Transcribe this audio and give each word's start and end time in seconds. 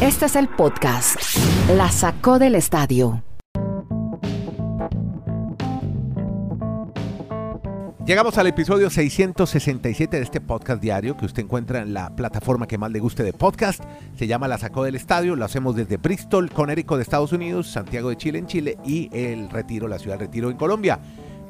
Este 0.00 0.26
es 0.26 0.36
el 0.36 0.48
podcast. 0.48 1.16
La 1.76 1.90
sacó 1.90 2.38
del 2.38 2.54
estadio. 2.54 3.22
Llegamos 8.06 8.38
al 8.38 8.48
episodio 8.48 8.90
667 8.90 10.16
de 10.16 10.22
este 10.22 10.40
podcast 10.40 10.82
diario 10.82 11.16
que 11.16 11.26
usted 11.26 11.44
encuentra 11.44 11.80
en 11.80 11.94
la 11.94 12.16
plataforma 12.16 12.66
que 12.66 12.76
más 12.76 12.90
le 12.90 12.98
guste 12.98 13.22
de 13.22 13.32
podcast. 13.32 13.84
Se 14.16 14.26
llama 14.26 14.48
La 14.48 14.58
Sacó 14.58 14.82
del 14.82 14.96
Estadio. 14.96 15.36
Lo 15.36 15.44
hacemos 15.44 15.76
desde 15.76 15.96
Bristol, 15.96 16.50
Connecticut 16.50 16.96
de 16.96 17.02
Estados 17.02 17.32
Unidos, 17.32 17.70
Santiago 17.70 18.08
de 18.08 18.16
Chile 18.16 18.40
en 18.40 18.46
Chile 18.46 18.78
y 18.84 19.08
El 19.12 19.48
Retiro, 19.48 19.86
la 19.86 20.00
ciudad 20.00 20.18
Retiro 20.18 20.50
en 20.50 20.56
Colombia. 20.56 20.98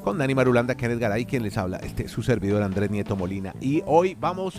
Con 0.04 0.18
Dani 0.18 0.34
Marulanda, 0.34 0.74
Kenneth 0.74 0.98
Garay, 0.98 1.24
quien 1.24 1.42
les 1.42 1.56
habla, 1.56 1.78
este 1.78 2.08
su 2.08 2.22
servidor 2.22 2.62
Andrés 2.62 2.90
Nieto 2.90 3.16
Molina. 3.16 3.54
Y 3.60 3.82
hoy 3.86 4.16
vamos 4.20 4.54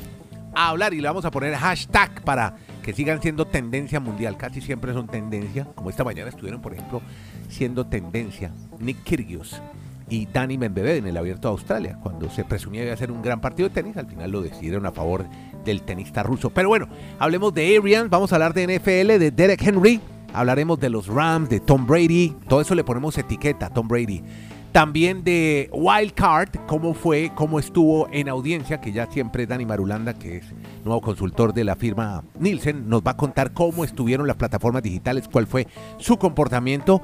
a 0.54 0.70
hablar 0.70 0.94
y 0.94 1.02
le 1.02 1.08
vamos 1.08 1.26
a 1.26 1.32
poner 1.32 1.56
hashtag 1.56 2.24
para 2.24 2.56
que 2.84 2.94
sigan 2.94 3.22
siendo 3.22 3.46
tendencia 3.46 4.00
mundial. 4.00 4.38
Casi 4.38 4.62
siempre 4.62 4.94
son 4.94 5.08
tendencia, 5.08 5.66
como 5.76 5.90
esta 5.90 6.04
mañana 6.04 6.30
estuvieron, 6.30 6.62
por 6.62 6.74
ejemplo, 6.74 7.02
siendo 7.50 7.86
tendencia 7.86 8.52
Nick 8.80 9.04
Kyrgios 9.04 9.62
y 10.10 10.26
Dani 10.26 10.58
Medvedev 10.58 10.98
en 10.98 11.08
el 11.08 11.16
Abierto 11.16 11.48
de 11.48 11.54
Australia, 11.54 11.98
cuando 12.02 12.30
se 12.30 12.44
presumía 12.44 12.84
de 12.84 12.92
hacer 12.92 13.12
un 13.12 13.22
gran 13.22 13.40
partido 13.40 13.70
de 13.70 13.76
tenis, 13.76 13.96
al 13.96 14.08
final 14.08 14.30
lo 14.30 14.42
decidieron 14.42 14.86
a 14.86 14.92
favor 14.92 15.26
del 15.64 15.84
tenista 15.84 16.22
ruso. 16.22 16.50
Pero 16.50 16.68
bueno, 16.68 16.90
hablemos 17.18 17.54
de 17.54 17.78
Arians, 17.78 18.10
vamos 18.10 18.32
a 18.32 18.36
hablar 18.36 18.54
de 18.54 18.78
NFL, 18.78 19.20
de 19.20 19.32
Derek 19.32 19.62
Henry, 19.62 20.02
hablaremos 20.34 20.80
de 20.82 20.90
los 20.90 21.08
Rams, 21.08 21.50
de 21.50 21.62
Tom 21.62 21.88
Brady, 21.88 22.36
todo 22.50 22.60
eso 22.60 22.76
le 22.76 22.84
ponemos 22.84 23.18
etiqueta 23.18 23.68
a 23.68 23.70
Tom 23.70 23.88
Brady. 23.88 24.22
También 24.72 25.26
de 25.26 25.70
Wild 25.74 26.14
Card, 26.14 26.52
cómo 26.66 26.94
fue, 26.94 27.34
cómo 27.36 27.60
estuvo 27.60 28.08
en 28.14 28.30
audiencia, 28.30 28.80
que 28.80 28.94
ya 28.94 29.06
siempre 29.12 29.46
Dani 29.46 29.66
Marulanda, 29.66 30.14
que 30.14 30.38
es 30.38 30.46
nuevo 30.86 31.02
consultor 31.02 31.54
de 31.54 31.66
la 31.66 31.76
firma 31.76 32.24
Nielsen, 32.40 32.88
nos 32.88 33.02
va 33.02 33.12
a 33.12 33.18
contar 33.18 33.52
cómo 33.52 33.84
estuvieron 33.84 34.28
las 34.28 34.38
plataformas 34.38 34.82
digitales, 34.82 35.28
cuál 35.30 35.46
fue 35.46 35.68
su 35.98 36.18
comportamiento 36.18 37.02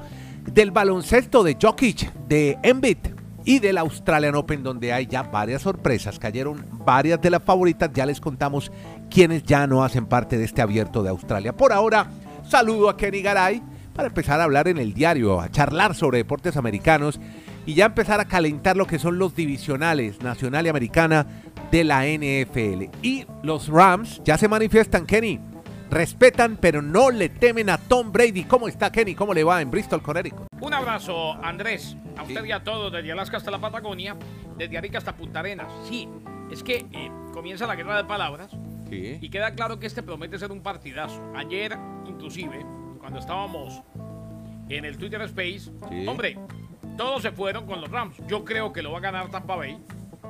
del 0.50 0.70
baloncesto 0.70 1.44
de 1.44 1.58
Jokic, 1.60 2.10
de 2.26 2.58
Embiid 2.62 2.98
y 3.44 3.58
del 3.58 3.76
Australian 3.76 4.34
Open, 4.36 4.62
donde 4.62 4.94
hay 4.94 5.06
ya 5.06 5.24
varias 5.24 5.60
sorpresas. 5.60 6.18
Cayeron 6.18 6.64
varias 6.86 7.20
de 7.20 7.28
las 7.28 7.42
favoritas, 7.42 7.90
ya 7.92 8.06
les 8.06 8.18
contamos 8.18 8.72
quienes 9.10 9.42
ya 9.42 9.66
no 9.66 9.84
hacen 9.84 10.06
parte 10.06 10.38
de 10.38 10.44
este 10.44 10.62
abierto 10.62 11.02
de 11.02 11.10
Australia. 11.10 11.54
Por 11.54 11.74
ahora, 11.74 12.10
saludo 12.48 12.88
a 12.88 12.96
Kenny 12.96 13.20
Garay 13.20 13.62
para 13.92 14.08
empezar 14.08 14.40
a 14.40 14.44
hablar 14.44 14.68
en 14.68 14.78
el 14.78 14.94
diario, 14.94 15.38
a 15.38 15.50
charlar 15.50 15.94
sobre 15.94 16.18
deportes 16.18 16.56
americanos 16.56 17.20
y 17.68 17.74
ya 17.74 17.84
empezar 17.84 18.18
a 18.18 18.24
calentar 18.24 18.78
lo 18.78 18.86
que 18.86 18.98
son 18.98 19.18
los 19.18 19.36
divisionales 19.36 20.22
nacional 20.22 20.64
y 20.64 20.70
americana 20.70 21.26
de 21.70 21.84
la 21.84 22.06
NFL. 22.06 22.84
Y 23.02 23.26
los 23.42 23.68
Rams 23.68 24.22
ya 24.24 24.38
se 24.38 24.48
manifiestan, 24.48 25.04
Kenny. 25.04 25.38
Respetan, 25.90 26.56
pero 26.58 26.80
no 26.80 27.10
le 27.10 27.28
temen 27.28 27.68
a 27.68 27.76
Tom 27.76 28.10
Brady. 28.10 28.44
¿Cómo 28.44 28.68
está, 28.68 28.90
Kenny? 28.90 29.14
¿Cómo 29.14 29.34
le 29.34 29.44
va 29.44 29.60
en 29.60 29.70
Bristol, 29.70 30.00
Connecticut? 30.00 30.46
Un 30.62 30.72
abrazo, 30.72 31.34
Andrés. 31.44 31.94
A 32.16 32.22
usted 32.22 32.42
y 32.46 32.52
a 32.52 32.64
todos, 32.64 32.90
desde 32.90 33.12
Alaska 33.12 33.36
hasta 33.36 33.50
la 33.50 33.58
Patagonia, 33.58 34.16
desde 34.56 34.78
Arica 34.78 34.96
hasta 34.96 35.14
Punta 35.14 35.40
Arenas. 35.40 35.70
Sí, 35.86 36.08
es 36.50 36.62
que 36.62 36.86
eh, 36.92 37.10
comienza 37.34 37.66
la 37.66 37.76
guerra 37.76 37.98
de 37.98 38.04
palabras 38.04 38.50
Sí. 38.88 39.18
y 39.20 39.28
queda 39.28 39.50
claro 39.54 39.78
que 39.78 39.86
este 39.86 40.02
promete 40.02 40.38
ser 40.38 40.50
un 40.52 40.62
partidazo. 40.62 41.22
Ayer, 41.36 41.76
inclusive, 42.06 42.64
cuando 42.98 43.18
estábamos 43.18 43.82
en 44.70 44.86
el 44.86 44.96
Twitter 44.96 45.20
Space, 45.22 45.70
Sí. 45.90 46.06
hombre, 46.06 46.38
todos 46.98 47.22
se 47.22 47.30
fueron 47.30 47.64
con 47.64 47.80
los 47.80 47.90
Rams. 47.90 48.16
Yo 48.26 48.44
creo 48.44 48.72
que 48.72 48.82
lo 48.82 48.90
va 48.90 48.98
a 48.98 49.00
ganar 49.00 49.30
Tampa 49.30 49.54
Bay. 49.54 49.78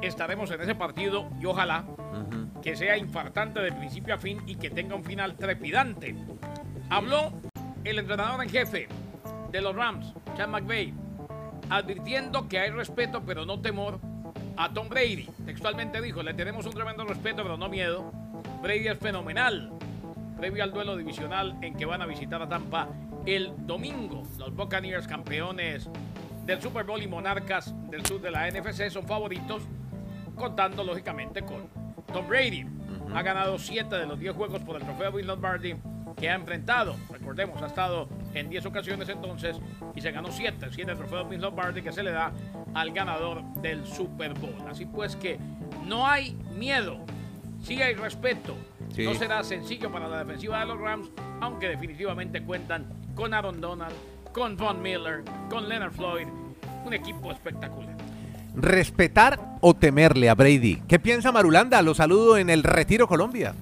Estaremos 0.02 0.50
en 0.50 0.60
ese 0.60 0.74
partido 0.74 1.30
y 1.40 1.46
ojalá 1.46 1.84
que 2.62 2.76
sea 2.76 2.98
infartante 2.98 3.60
de 3.60 3.72
principio 3.72 4.14
a 4.14 4.18
fin 4.18 4.42
y 4.46 4.56
que 4.56 4.68
tenga 4.68 4.94
un 4.94 5.02
final 5.02 5.34
trepidante. 5.36 6.14
Habló 6.90 7.32
el 7.84 7.98
entrenador 7.98 8.42
en 8.44 8.50
jefe 8.50 8.86
de 9.50 9.60
los 9.62 9.74
Rams, 9.74 10.12
Chad 10.36 10.48
McVay, 10.48 10.92
advirtiendo 11.70 12.48
que 12.48 12.58
hay 12.58 12.70
respeto 12.70 13.22
pero 13.24 13.46
no 13.46 13.60
temor 13.60 13.98
a 14.58 14.70
Tom 14.70 14.90
Brady. 14.90 15.26
Textualmente 15.46 16.02
dijo, 16.02 16.22
le 16.22 16.34
tenemos 16.34 16.66
un 16.66 16.72
tremendo 16.72 17.06
respeto 17.06 17.42
pero 17.42 17.56
no 17.56 17.70
miedo. 17.70 18.12
Brady 18.60 18.88
es 18.88 18.98
fenomenal. 18.98 19.72
Previo 20.36 20.62
al 20.62 20.72
duelo 20.72 20.98
divisional 20.98 21.56
en 21.62 21.74
que 21.74 21.86
van 21.86 22.02
a 22.02 22.06
visitar 22.06 22.42
a 22.42 22.48
Tampa 22.48 22.88
el 23.24 23.52
domingo, 23.66 24.22
los 24.38 24.54
Buccaneers 24.54 25.06
campeones 25.08 25.88
del 26.48 26.62
Super 26.62 26.84
Bowl 26.84 27.02
y 27.02 27.06
monarcas 27.06 27.74
del 27.90 28.04
sur 28.06 28.22
de 28.22 28.30
la 28.30 28.50
NFC 28.50 28.88
son 28.88 29.06
favoritos, 29.06 29.62
contando 30.34 30.82
lógicamente 30.82 31.42
con 31.42 31.68
Tom 32.10 32.26
Brady. 32.26 32.64
Ha 33.14 33.20
ganado 33.20 33.58
7 33.58 33.94
de 33.94 34.06
los 34.06 34.18
10 34.18 34.34
juegos 34.34 34.62
por 34.62 34.76
el 34.76 34.82
trofeo 34.82 35.12
Bill 35.12 35.26
Lombardi 35.26 35.74
que 36.16 36.30
ha 36.30 36.34
enfrentado. 36.34 36.96
Recordemos, 37.12 37.60
ha 37.62 37.66
estado 37.66 38.08
en 38.32 38.48
10 38.48 38.64
ocasiones 38.64 39.10
entonces 39.10 39.60
y 39.94 40.00
se 40.00 40.10
ganó 40.10 40.32
7, 40.32 40.68
7 40.70 40.94
trofeos 40.94 41.28
Bill 41.28 41.42
Lombardi 41.42 41.82
que 41.82 41.92
se 41.92 42.02
le 42.02 42.12
da 42.12 42.32
al 42.72 42.92
ganador 42.92 43.44
del 43.60 43.86
Super 43.86 44.32
Bowl. 44.32 44.56
Así 44.70 44.86
pues 44.86 45.16
que 45.16 45.38
no 45.84 46.06
hay 46.06 46.32
miedo, 46.56 47.04
sí 47.62 47.82
hay 47.82 47.94
respeto. 47.94 48.56
Sí. 48.94 49.04
No 49.04 49.12
será 49.12 49.44
sencillo 49.44 49.92
para 49.92 50.08
la 50.08 50.20
defensiva 50.20 50.60
de 50.60 50.66
los 50.66 50.80
Rams, 50.80 51.10
aunque 51.42 51.68
definitivamente 51.68 52.42
cuentan 52.42 52.86
con 53.14 53.34
Aaron 53.34 53.60
Donald, 53.60 53.94
con 54.32 54.56
Von 54.56 54.80
Miller, 54.82 55.22
con 55.50 55.68
Leonard 55.68 55.92
Floyd, 55.92 56.26
un 56.84 56.92
equipo 56.94 57.32
espectacular. 57.32 57.96
¿Respetar 58.54 59.38
o 59.60 59.74
temerle 59.74 60.28
a 60.28 60.34
Brady? 60.34 60.82
¿Qué 60.88 60.98
piensa 60.98 61.30
Marulanda? 61.32 61.80
Lo 61.82 61.94
saludo 61.94 62.36
en 62.38 62.50
el 62.50 62.62
Retiro 62.62 63.06
Colombia. 63.06 63.54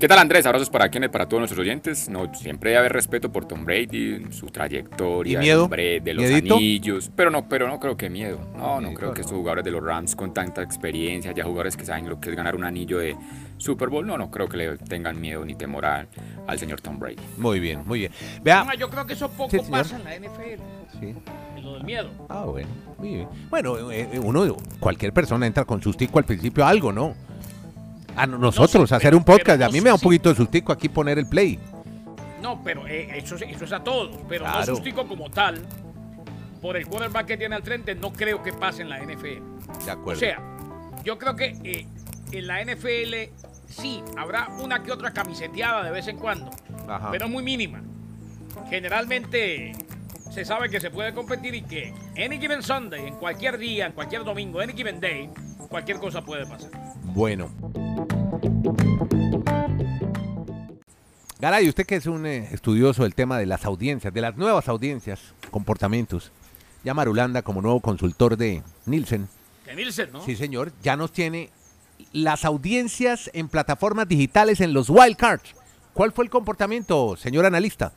¿Qué 0.00 0.08
tal 0.08 0.18
Andrés? 0.18 0.44
Abrazos 0.46 0.68
para 0.68 0.88
quienes, 0.88 1.10
para 1.10 1.28
todos 1.28 1.42
nuestros 1.42 1.60
oyentes. 1.60 2.08
No, 2.08 2.34
siempre 2.34 2.70
debe 2.70 2.80
haber 2.80 2.92
respeto 2.92 3.30
por 3.30 3.44
Tom 3.44 3.64
Brady, 3.64 4.32
su 4.32 4.46
trayectoria, 4.46 5.38
¿Y 5.38 5.40
miedo? 5.40 5.64
hombre 5.64 6.00
de 6.00 6.14
los 6.14 6.24
¿Miedito? 6.24 6.56
anillos. 6.56 7.12
Pero 7.14 7.30
no, 7.30 7.48
pero 7.48 7.68
no 7.68 7.78
creo 7.78 7.96
que 7.96 8.10
miedo. 8.10 8.40
No, 8.56 8.80
no 8.80 8.88
Sí, 8.88 8.94
creo 8.96 9.14
que 9.14 9.20
estos 9.20 9.36
jugadores 9.36 9.64
de 9.64 9.70
los 9.70 9.80
Rams 9.84 10.16
con 10.16 10.34
tanta 10.34 10.60
experiencia, 10.60 11.30
ya 11.30 11.44
jugadores 11.44 11.76
que 11.76 11.84
saben 11.84 12.08
lo 12.08 12.18
que 12.18 12.30
es 12.30 12.36
ganar 12.36 12.56
un 12.56 12.64
anillo 12.64 12.98
de 12.98 13.14
Super 13.62 13.88
Bowl, 13.88 14.04
no, 14.06 14.18
no 14.18 14.30
creo 14.30 14.48
que 14.48 14.56
le 14.56 14.76
tengan 14.76 15.20
miedo 15.20 15.44
ni 15.44 15.54
temor 15.54 15.86
al, 15.86 16.08
al 16.48 16.58
señor 16.58 16.80
Tom 16.80 16.98
Brady. 16.98 17.16
Muy 17.38 17.60
bien, 17.60 17.82
muy 17.86 18.00
bien. 18.00 18.12
Vea. 18.42 18.66
Ah, 18.68 18.74
yo 18.74 18.90
creo 18.90 19.06
que 19.06 19.12
eso 19.12 19.30
poco 19.30 19.50
Sí, 19.50 19.58
pasa 19.70 19.96
en 19.96 20.04
la 20.04 20.16
NFL, 20.16 20.60
Sí. 21.00 21.14
en 21.56 21.62
lo 21.64 21.74
del 21.74 21.84
miedo. 21.84 22.10
Ah, 22.28 22.44
bueno, 22.44 22.68
muy 22.98 23.08
bien. 23.14 23.28
Bueno, 23.50 23.90
eh, 23.92 24.08
eh, 24.12 24.18
uno, 24.18 24.56
cualquier 24.80 25.12
persona 25.12 25.46
entra 25.46 25.64
con 25.64 25.80
sustico 25.80 26.18
al 26.18 26.24
principio 26.24 26.64
a 26.64 26.68
algo, 26.70 26.92
¿no? 26.92 27.14
A 28.16 28.26
no- 28.26 28.36
nosotros, 28.36 28.88
sé, 28.88 28.96
hacer 28.96 29.10
pero- 29.10 29.18
un 29.18 29.24
podcast, 29.24 29.58
pero 29.58 29.66
a 29.66 29.68
mí 29.70 29.80
me 29.80 29.90
da 29.90 29.94
un 29.94 30.00
poquito 30.00 30.28
de 30.28 30.34
sustico 30.34 30.72
aquí 30.72 30.88
poner 30.88 31.18
el 31.18 31.26
play. 31.26 31.58
No, 32.42 32.60
pero 32.64 32.86
eh, 32.88 33.16
eso, 33.16 33.36
es- 33.36 33.42
eso 33.42 33.64
es 33.64 33.72
a 33.72 33.84
todos. 33.84 34.10
Pero 34.28 34.44
Claro. 34.44 34.58
no 34.58 34.66
sustico 34.66 35.06
como 35.06 35.30
tal. 35.30 35.64
Por 36.60 36.76
el 36.76 36.86
quarterback 36.86 37.26
que 37.26 37.36
tiene 37.36 37.54
al 37.54 37.62
frente, 37.62 37.94
no 37.94 38.12
creo 38.12 38.42
que 38.42 38.52
pase 38.52 38.82
en 38.82 38.88
la 38.90 38.98
NFL. 39.00 39.40
De 39.84 39.90
O 39.90 39.92
acuerdo. 39.92 40.18
sea, 40.20 40.40
yo 41.04 41.16
creo 41.18 41.34
que 41.36 41.56
eh, 41.64 41.86
en 42.32 42.46
la 42.46 42.60
NFL 42.60 43.30
sí 43.72 44.02
habrá 44.16 44.48
una 44.60 44.82
que 44.82 44.92
otra 44.92 45.12
camiseteada 45.12 45.82
de 45.82 45.90
vez 45.90 46.06
en 46.08 46.18
cuando, 46.18 46.50
Ajá. 46.88 47.10
pero 47.10 47.28
muy 47.28 47.42
mínima. 47.42 47.82
Generalmente 48.68 49.72
se 50.30 50.44
sabe 50.44 50.68
que 50.70 50.80
se 50.80 50.90
puede 50.90 51.12
competir 51.12 51.54
y 51.54 51.62
que 51.62 51.92
any 52.16 52.38
given 52.38 52.62
Sunday, 52.62 53.06
en 53.06 53.16
cualquier 53.16 53.58
día, 53.58 53.86
en 53.86 53.92
cualquier 53.92 54.24
domingo, 54.24 54.60
any 54.60 54.72
given 54.72 55.00
day, 55.00 55.28
cualquier 55.68 55.98
cosa 55.98 56.22
puede 56.22 56.46
pasar. 56.46 56.70
Bueno. 57.04 57.50
Garay, 61.38 61.68
usted 61.68 61.84
que 61.84 61.96
es 61.96 62.06
un 62.06 62.24
eh, 62.24 62.48
estudioso 62.52 63.02
del 63.02 63.14
tema 63.16 63.36
de 63.36 63.46
las 63.46 63.64
audiencias, 63.64 64.14
de 64.14 64.20
las 64.20 64.36
nuevas 64.36 64.68
audiencias, 64.68 65.34
comportamientos, 65.50 66.30
ya 66.84 66.94
Marulanda 66.94 67.42
como 67.42 67.60
nuevo 67.60 67.80
consultor 67.80 68.36
de 68.36 68.62
Nielsen, 68.86 69.28
De 69.66 69.74
Nielsen, 69.74 70.12
¿no? 70.12 70.24
sí 70.24 70.36
señor, 70.36 70.72
ya 70.82 70.96
nos 70.96 71.12
tiene 71.12 71.50
las 72.12 72.44
audiencias 72.44 73.30
en 73.34 73.48
plataformas 73.48 74.08
digitales 74.08 74.60
en 74.60 74.72
los 74.72 74.88
wildcards. 74.90 75.54
¿Cuál 75.94 76.12
fue 76.12 76.24
el 76.24 76.30
comportamiento, 76.30 77.16
señor 77.16 77.44
analista? 77.46 77.92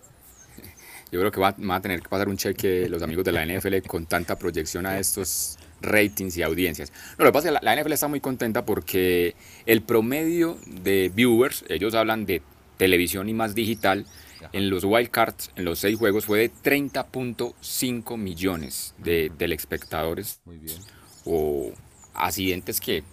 Yo 1.11 1.19
creo 1.19 1.31
que 1.31 1.39
va- 1.39 1.55
van 1.57 1.71
a 1.71 1.81
tener 1.81 2.01
que 2.01 2.09
pasar 2.09 2.27
un 2.27 2.35
cheque 2.35 2.89
los 2.89 3.01
amigos 3.01 3.23
de 3.23 3.31
la 3.31 3.43
NFL 3.45 3.77
con 3.87 4.05
tanta 4.05 4.37
proyección 4.37 4.85
a 4.85 4.99
estos 4.99 5.57
ratings 5.81 6.35
y 6.37 6.41
audiencias. 6.43 6.91
No, 7.17 7.23
lo 7.25 7.31
que 7.31 7.33
pasa 7.33 7.47
es 7.49 7.53
que 7.59 7.65
la, 7.65 7.75
la 7.75 7.81
NFL 7.81 7.93
está 7.93 8.07
muy 8.07 8.19
contenta 8.19 8.65
porque 8.65 9.35
el 9.65 9.81
promedio 9.81 10.57
de 10.65 11.11
viewers, 11.13 11.63
ellos 11.69 11.93
hablan 11.93 12.25
de 12.25 12.41
televisión 12.77 13.29
y 13.29 13.33
más 13.33 13.55
digital, 13.55 14.05
en 14.51 14.69
los 14.69 14.83
wildcards, 14.83 15.51
en 15.55 15.63
los 15.65 15.79
seis 15.79 15.97
juegos, 15.97 16.25
fue 16.25 16.39
de 16.39 16.51
30.5 16.51 18.17
millones 18.17 18.93
de 18.97 19.31
telespectadores 19.37 20.39
Muy 20.45 20.57
bien. 20.57 20.77
o 21.23 21.71
accidentes 22.13 22.79
que 22.81 23.03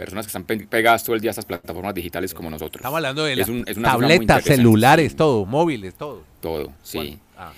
personas 0.00 0.26
que 0.26 0.28
están 0.30 0.44
pe- 0.44 0.66
pegadas 0.66 1.04
todo 1.04 1.14
el 1.14 1.20
día 1.20 1.30
a 1.30 1.32
estas 1.32 1.44
plataformas 1.44 1.94
digitales 1.94 2.32
como 2.34 2.50
nosotros. 2.50 2.80
Estamos 2.80 2.96
hablando 2.96 3.24
de 3.24 3.34
Es 3.34 3.48
un- 3.48 3.64
es 3.66 3.76
una 3.76 3.92
tabletas, 3.92 4.44
celulares, 4.44 5.14
todo, 5.16 5.44
móviles, 5.46 5.94
todo. 5.94 6.24
Todo, 6.40 6.72
sí. 6.82 7.18
Ajá. 7.36 7.52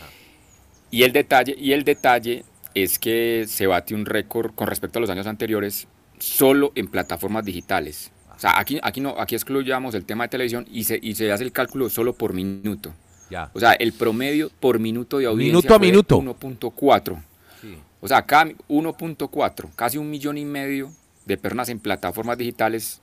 Y 0.91 1.05
el 1.05 1.13
detalle, 1.13 1.55
y 1.59 1.73
el 1.73 1.85
detalle 1.85 2.45
es 2.75 2.99
que 2.99 3.45
se 3.49 3.67
bate 3.67 3.95
un 3.95 4.05
récord 4.07 4.53
con 4.55 4.67
respecto 4.67 4.99
a 4.99 5.01
los 5.01 5.11
años 5.11 5.27
anteriores 5.27 5.87
solo 6.19 6.73
en 6.75 6.89
plataformas 6.89 7.45
digitales. 7.45 8.11
sea, 8.39 8.59
aquí, 8.59 8.81
aquí, 8.83 9.01
no, 9.01 9.15
aquí 9.19 9.35
excluyamos 9.37 9.95
el 9.95 10.05
tema 10.05 10.25
de 10.25 10.29
televisión 10.31 10.67
y 10.71 10.83
se, 10.85 10.99
y 11.01 11.15
se 11.15 11.31
hace 11.31 11.45
el 11.45 11.53
cálculo 11.53 11.89
solo 11.89 12.13
por 12.15 12.33
minuto. 12.35 12.93
Ya. 13.31 13.51
O 13.55 13.61
sea, 13.61 13.73
el 13.75 13.93
promedio 13.93 14.51
por 14.61 14.79
minuto 14.81 15.19
de 15.19 15.27
audiencia 15.27 15.53
Minuto 15.53 15.75
a 15.75 15.79
fue 15.79 15.87
minuto. 15.87 16.19
1.4. 16.21 17.23
Sí. 17.61 17.79
O 18.01 18.09
sea, 18.09 18.17
acá 18.19 18.47
1.4, 18.69 19.71
casi 19.77 19.97
un 19.99 20.11
millón 20.11 20.37
y 20.39 20.45
medio 20.45 20.91
de 21.27 21.37
personas 21.37 21.69
en 21.69 21.79
plataformas 21.79 22.39
digitales 22.39 23.01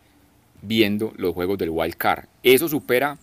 viendo 0.62 1.13
los 1.18 1.33
juegos 1.33 1.57
del 1.57 1.69
Wild 1.69 1.95
Card. 1.95 2.25
Eso 2.44 2.68
supera 2.68 3.18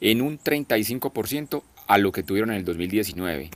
en 0.00 0.20
un 0.20 0.38
35% 0.38 1.62
a 1.86 1.98
lo 1.98 2.12
que 2.12 2.22
tuvieron 2.22 2.50
en 2.50 2.56
el 2.56 2.64
2019 2.64 3.50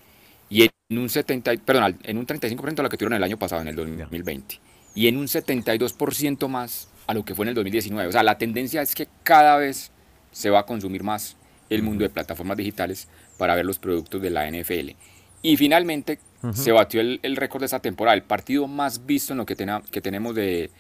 y 0.50 0.62
en 0.62 0.99
un 0.99 1.08
70, 1.08 1.56
perdón, 1.64 1.99
en 2.02 2.19
un 2.19 2.26
35% 2.26 2.81
a 2.81 2.82
lo 2.82 2.88
que 2.88 2.96
tuvieron 2.96 3.17
el 3.17 3.25
año 3.25 3.38
pasado 3.38 3.62
en 3.62 3.69
el 3.69 3.76
2020 3.76 4.61
y 4.94 5.08
en 5.08 5.17
un 5.17 5.26
72% 5.26 6.49
más 6.49 6.88
a 7.06 7.14
lo 7.14 7.25
que 7.25 7.34
fue 7.34 7.44
en 7.44 7.50
el 7.50 7.55
2019. 7.55 8.08
O 8.08 8.12
sea, 8.12 8.23
la 8.23 8.38
tendencia 8.38 8.82
es 8.82 8.94
que 8.94 9.08
cada 9.23 9.56
vez 9.56 9.91
se 10.32 10.50
va 10.50 10.61
a 10.61 10.67
consumir 10.67 11.02
más 11.02 11.37
el 11.70 11.82
mundo 11.82 12.05
de 12.05 12.11
plataformas 12.11 12.56
digitales 12.56 13.08
para 13.37 13.55
ver 13.55 13.67
los 13.67 13.79
productos 13.79 14.20
de 14.23 14.31
la 14.31 14.50
NFL. 14.50 14.91
Y 15.43 15.56
finalmente 15.56 16.19
se 16.55 16.73
batió 16.73 17.00
el, 17.00 17.20
el 17.23 17.37
récord 17.37 17.61
de 17.61 17.67
esta 17.67 17.81
temporada, 17.81 18.14
el 18.17 18.23
partido 18.23 18.67
más 18.67 19.06
visto 19.06 19.32
en 19.32 19.38
lo 19.38 19.46
que, 19.46 19.56
tena- 19.56 19.82
que 19.90 20.00
tenemos 20.00 20.35
de, 20.35 20.70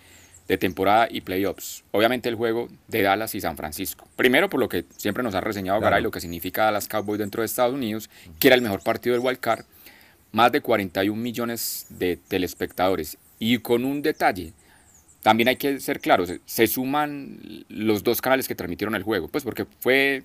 de 0.46 0.58
temporada 0.58 1.08
y 1.10 1.20
playoffs. 1.20 1.84
Obviamente 1.90 2.28
el 2.28 2.34
juego 2.36 2.68
de 2.86 3.02
Dallas 3.02 3.34
y 3.34 3.40
San 3.40 3.56
Francisco. 3.56 4.06
Primero 4.16 4.48
por 4.48 4.60
lo 4.60 4.68
que 4.68 4.84
siempre 4.96 5.22
nos 5.22 5.34
ha 5.34 5.40
reseñado 5.40 5.78
Claro. 5.78 5.90
Garay, 5.90 6.02
lo 6.02 6.10
que 6.10 6.20
significa 6.20 6.64
Dallas 6.64 6.88
Cowboys 6.88 7.18
dentro 7.18 7.42
de 7.42 7.46
Estados 7.46 7.74
Unidos, 7.74 8.08
que 8.38 8.48
era 8.48 8.54
el 8.54 8.62
mejor 8.62 8.82
partido 8.82 9.14
del 9.16 9.24
Wild 9.24 9.40
Card, 9.40 9.64
más 10.32 10.52
de 10.52 10.60
41 10.60 11.20
millones 11.20 11.86
de 11.90 12.16
telespectadores. 12.16 13.18
Y 13.38 13.58
con 13.58 13.84
un 13.84 14.02
detalle, 14.02 14.52
también 15.22 15.48
hay 15.48 15.56
que 15.56 15.80
ser 15.80 16.00
claros, 16.00 16.28
se- 16.28 16.40
se 16.46 16.66
suman 16.66 17.64
los 17.68 18.02
dos 18.04 18.20
canales 18.20 18.46
que 18.46 18.54
transmitieron 18.54 18.94
el 18.94 19.02
juego, 19.02 19.28
pues 19.28 19.42
porque 19.44 19.66
fue 19.80 20.22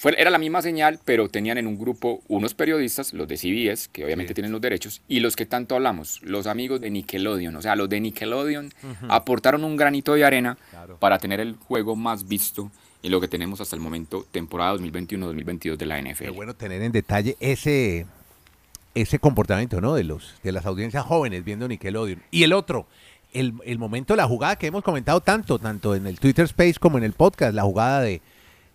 fue, 0.00 0.14
era 0.16 0.30
la 0.30 0.38
misma 0.38 0.62
señal, 0.62 1.00
pero 1.04 1.28
tenían 1.28 1.58
en 1.58 1.66
un 1.66 1.76
grupo 1.76 2.22
unos 2.28 2.54
periodistas, 2.54 3.12
los 3.12 3.26
de 3.26 3.36
CBS, 3.36 3.88
que 3.92 4.04
obviamente 4.04 4.30
Sí. 4.30 4.34
tienen 4.36 4.52
los 4.52 4.60
derechos, 4.60 5.02
y 5.08 5.18
los 5.18 5.34
que 5.34 5.44
tanto 5.44 5.74
hablamos, 5.74 6.20
los 6.22 6.46
amigos 6.46 6.80
de 6.80 6.88
Nickelodeon. 6.90 7.54
O 7.56 7.60
sea, 7.62 7.74
los 7.74 7.88
de 7.88 7.98
Nickelodeon 8.00 8.72
aportaron 9.08 9.64
un 9.64 9.76
granito 9.76 10.14
de 10.14 10.24
arena 10.24 10.56
Claro. 10.70 10.96
para 10.98 11.18
tener 11.18 11.40
el 11.40 11.56
juego 11.56 11.96
más 11.96 12.28
visto 12.28 12.70
en 13.02 13.10
lo 13.10 13.20
que 13.20 13.26
tenemos 13.28 13.60
hasta 13.60 13.74
el 13.76 13.82
momento, 13.82 14.24
temporada 14.30 14.72
2021-2022 14.74 15.76
de 15.76 15.86
la 15.86 15.98
NFL. 15.98 16.24
Qué 16.24 16.30
bueno 16.30 16.54
tener 16.54 16.80
en 16.82 16.92
detalle 16.92 17.36
ese, 17.40 18.06
ese 18.94 19.18
comportamiento, 19.18 19.80
¿no? 19.80 19.94
De 19.94 20.04
los 20.04 20.34
de 20.42 20.52
las 20.52 20.64
audiencias 20.66 21.04
jóvenes 21.04 21.44
viendo 21.44 21.66
Nickelodeon. 21.68 22.22
Y 22.30 22.42
el 22.44 22.52
otro, 22.52 22.86
el, 23.32 23.54
el 23.64 23.78
momento 23.78 24.16
la 24.16 24.26
jugada 24.26 24.56
que 24.56 24.66
hemos 24.68 24.82
comentado 24.84 25.20
tanto, 25.20 25.58
tanto 25.58 25.94
en 25.94 26.06
el 26.06 26.18
Twitter 26.18 26.44
Space 26.46 26.74
como 26.80 26.98
en 26.98 27.04
el 27.04 27.12
podcast, 27.12 27.54
la 27.54 27.62
jugada 27.62 28.00
de, 28.00 28.20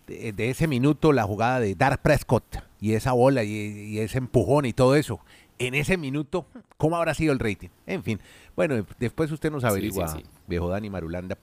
de, 0.06 0.32
de 0.32 0.50
ese 0.50 0.66
minuto, 0.66 1.12
la 1.12 1.24
jugada 1.24 1.60
de 1.60 1.74
Dark 1.74 2.00
Prescott 2.02 2.44
y 2.80 2.92
esa 2.92 3.12
bola 3.12 3.44
y, 3.44 3.50
y 3.50 3.98
ese 4.00 4.18
empujón 4.18 4.66
y 4.66 4.72
todo 4.72 4.96
eso. 4.96 5.20
En 5.58 5.74
ese 5.74 5.96
minuto, 5.96 6.46
¿cómo 6.76 6.96
habrá 6.96 7.14
sido 7.14 7.32
el 7.32 7.38
rating? 7.38 7.68
En 7.86 8.02
fin, 8.02 8.20
bueno, 8.56 8.84
después 8.98 9.30
usted 9.30 9.50
nos 9.52 9.62
averigua, 9.64 10.08
sí, 10.08 10.18
sí. 10.18 10.24
viejo 10.48 10.68
Dani 10.68 10.90
Marulanda. 10.90 11.38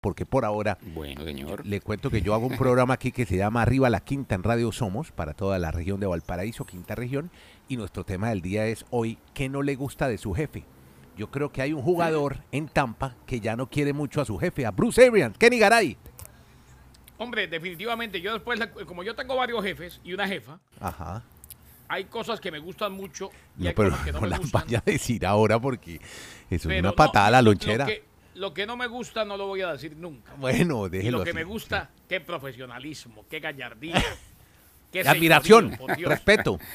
Porque 0.00 0.24
por 0.24 0.44
ahora 0.44 0.78
Bueno, 0.94 1.24
señor. 1.24 1.66
le 1.66 1.80
cuento 1.80 2.10
que 2.10 2.22
yo 2.22 2.32
hago 2.34 2.46
un 2.46 2.56
programa 2.56 2.94
aquí 2.94 3.10
que 3.10 3.26
se 3.26 3.36
llama 3.36 3.62
Arriba 3.62 3.90
la 3.90 4.00
Quinta 4.00 4.36
en 4.36 4.44
Radio 4.44 4.70
Somos 4.70 5.10
para 5.10 5.34
toda 5.34 5.58
la 5.58 5.72
región 5.72 5.98
de 5.98 6.06
Valparaíso, 6.06 6.64
Quinta 6.64 6.94
Región, 6.94 7.30
y 7.68 7.76
nuestro 7.76 8.04
tema 8.04 8.28
del 8.28 8.40
día 8.40 8.66
es 8.66 8.86
hoy, 8.90 9.18
¿qué 9.34 9.48
no 9.48 9.62
le 9.62 9.74
gusta 9.74 10.06
de 10.08 10.18
su 10.18 10.32
jefe? 10.32 10.64
Yo 11.16 11.30
creo 11.30 11.50
que 11.50 11.62
hay 11.62 11.72
un 11.72 11.82
jugador 11.82 12.38
en 12.52 12.68
Tampa 12.68 13.14
que 13.26 13.40
ya 13.40 13.56
no 13.56 13.68
quiere 13.70 13.92
mucho 13.92 14.20
a 14.20 14.24
su 14.24 14.36
jefe, 14.38 14.66
a 14.66 14.70
Bruce 14.70 15.04
Arians, 15.06 15.36
Kenny 15.38 15.58
Garay. 15.58 15.96
Hombre, 17.18 17.46
definitivamente, 17.48 18.20
yo 18.20 18.34
después, 18.34 18.60
como 18.86 19.02
yo 19.02 19.14
tengo 19.14 19.34
varios 19.36 19.64
jefes 19.64 20.00
y 20.04 20.12
una 20.12 20.28
jefa, 20.28 20.58
Ajá. 20.78 21.22
hay 21.88 22.04
cosas 22.04 22.38
que 22.40 22.50
me 22.50 22.58
gustan 22.58 22.92
mucho 22.92 23.30
y 23.58 23.62
No, 23.62 23.68
hay 23.70 23.74
pero 23.74 23.90
cosas 23.90 24.04
que 24.04 24.12
no, 24.12 24.18
no 24.18 24.22
me 24.24 24.28
las 24.28 24.40
gustan. 24.40 24.62
vaya 24.62 24.78
a 24.78 24.82
decir 24.90 25.24
ahora 25.24 25.58
porque 25.58 25.94
eso 26.50 26.70
es 26.70 26.78
una 26.80 26.90
no, 26.90 26.94
patada 26.94 27.28
a 27.28 27.30
la 27.30 27.40
lo 27.42 27.50
lonchera. 27.52 27.86
que- 27.86 28.04
Lo 28.34 28.52
que, 28.52 28.66
no 28.66 28.76
me 28.76 28.86
gusta 28.86 29.24
no 29.24 29.38
lo 29.38 29.46
voy 29.46 29.62
a 29.62 29.72
decir 29.72 29.96
nunca. 29.96 30.34
Bueno, 30.36 30.86
y 30.88 30.90
déjelo 30.90 31.18
lo 31.18 31.24
que 31.24 31.30
así. 31.30 31.36
me 31.38 31.44
gusta, 31.44 31.88
qué 32.06 32.20
profesionalismo, 32.20 33.24
qué 33.30 33.40
gallardía. 33.40 33.94
qué 34.92 35.00
Admiración, 35.00 35.70
por 35.78 35.96
Dios, 35.96 36.10
respeto. 36.10 36.58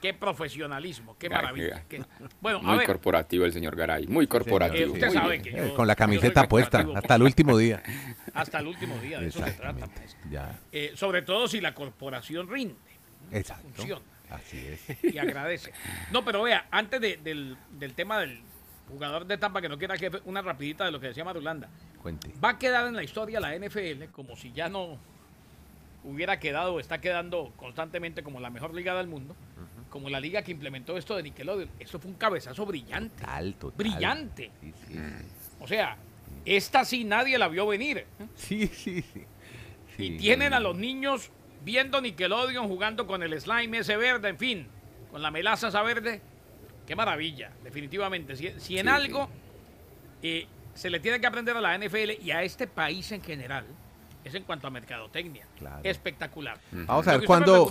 Qué 0.00 0.14
profesionalismo, 0.14 1.16
qué 1.18 1.28
maravilla. 1.28 1.84
qué- 1.88 1.98
qué- 1.98 2.04
Bueno, 2.40 2.58
a 2.58 2.62
Muy 2.62 2.78
ver, 2.78 2.86
corporativo 2.86 3.44
el 3.44 3.52
señor 3.52 3.76
Garay, 3.76 4.06
muy 4.06 4.26
corporativo. 4.26 4.84
Eh, 4.86 4.90
usted 4.90 5.06
muy 5.08 5.14
sabe 5.16 5.38
bien. 5.38 5.42
que 5.42 5.68
yo- 5.68 5.74
Con 5.74 5.86
la 5.86 5.94
camiseta 5.94 6.48
puesta 6.48 6.86
hasta 6.94 7.14
el 7.16 7.22
último 7.22 7.56
día. 7.58 7.82
hasta 8.32 8.60
el 8.60 8.66
último 8.68 8.96
día, 8.98 9.20
de 9.20 9.26
eso 9.28 9.44
se 9.44 9.52
trata. 9.52 9.88
Ya, 10.30 10.58
Eh, 10.72 10.92
sobre 10.94 11.22
todo 11.22 11.46
si 11.48 11.60
la 11.60 11.74
corporación 11.74 12.48
rinde 12.48 12.74
exacto. 13.32 13.68
Funciona. 13.74 14.02
Así 14.30 14.58
es. 14.58 15.04
y 15.04 15.18
agradece. 15.18 15.72
No, 16.12 16.24
pero 16.24 16.42
vea, 16.42 16.66
antes 16.70 17.00
de- 17.00 17.16
del, 17.18 17.56
del 17.78 17.94
tema 17.94 18.20
del 18.20 18.40
jugador 18.88 19.26
de 19.26 19.36
Tampa 19.38 19.60
que 19.60 19.68
no 19.68 19.76
quiera 19.76 19.96
jefe, 19.98 20.18
una 20.24 20.40
rapidita 20.40 20.84
de 20.84 20.92
lo 20.92 21.00
que 21.00 21.08
decía 21.08 21.24
Marulanda. 21.24 21.68
Cuente. 22.00 22.30
Va 22.42 22.50
a 22.50 22.58
quedar 22.58 22.86
en 22.86 22.94
la 22.96 23.02
historia 23.02 23.38
la 23.40 23.54
NFL 23.54 24.06
como 24.12 24.34
si 24.36 24.52
ya 24.52 24.68
no 24.68 24.98
hubiera 26.04 26.38
quedado 26.40 26.74
o 26.74 26.80
está 26.80 27.00
quedando 27.00 27.52
constantemente 27.56 28.22
como 28.22 28.40
la 28.40 28.48
mejor 28.50 28.72
liga 28.74 28.94
del 28.94 29.06
mundo, 29.06 29.36
como 29.90 30.08
la 30.08 30.20
liga 30.20 30.42
que 30.42 30.52
implementó 30.52 30.96
esto 30.96 31.16
de 31.16 31.24
Nickelodeon. 31.24 31.68
Eso 31.78 31.98
fue 31.98 32.10
un 32.10 32.16
cabezazo 32.16 32.64
brillante. 32.64 33.20
Total, 33.20 33.54
total. 33.54 33.76
Brillante. 33.76 34.50
Sí, 34.60 34.72
sí. 34.86 34.98
O 35.60 35.66
sea, 35.66 35.96
esta 36.44 36.84
sí 36.84 37.04
nadie 37.04 37.36
la 37.36 37.48
vio 37.48 37.66
venir. 37.66 38.06
Sí, 38.36 38.66
sí, 38.68 39.02
sí. 39.02 39.24
Y 39.98 40.16
tienen 40.16 40.54
a 40.54 40.60
los 40.60 40.76
niños 40.76 41.30
viendo 41.62 42.00
Nickelodeon 42.00 42.68
jugando 42.68 43.06
con 43.06 43.22
el 43.22 43.38
slime 43.38 43.78
ese 43.78 43.96
verde, 43.96 44.30
en 44.30 44.38
fin, 44.38 44.66
con 45.10 45.20
la 45.20 45.30
melaza 45.30 45.68
esa 45.68 45.82
verde. 45.82 46.22
Qué 46.86 46.96
maravilla, 46.96 47.52
definitivamente. 47.62 48.34
Si, 48.36 48.50
si 48.58 48.78
en 48.78 48.88
algo 48.88 49.28
eh, 50.22 50.46
se 50.74 50.88
le 50.88 51.00
tiene 51.00 51.20
que 51.20 51.26
aprender 51.26 51.56
a 51.56 51.60
la 51.60 51.76
NFL 51.76 52.22
y 52.22 52.30
a 52.30 52.42
este 52.42 52.66
país 52.66 53.12
en 53.12 53.22
general, 53.22 53.66
es 54.24 54.34
en 54.34 54.44
cuanto 54.44 54.66
a 54.66 54.70
mercadotecnia. 54.70 55.46
Claro. 55.58 55.80
Espectacular. 55.82 56.58
Vamos 56.72 57.06
a 57.06 57.16
ver 57.16 57.26
cuándo, 57.26 57.70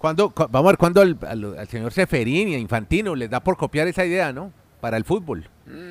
preguntaba, 0.00 0.28
Sí, 0.28 0.30
señor. 0.30 0.30
cuándo- 0.30 0.30
cu- 0.30 0.46
vamos 0.50 0.68
a 0.68 0.72
ver 0.72 0.78
cuándo 0.78 1.00
al, 1.00 1.18
al- 1.26 1.58
al 1.58 1.68
señor 1.68 1.92
Seferín 1.92 2.48
y 2.48 2.54
a 2.54 2.58
Infantino 2.58 3.14
les 3.14 3.30
da 3.30 3.40
por 3.40 3.56
copiar 3.56 3.86
esa 3.88 4.04
idea, 4.04 4.32
¿no? 4.32 4.52
Para 4.80 4.96
el 4.96 5.04
fútbol. 5.04 5.48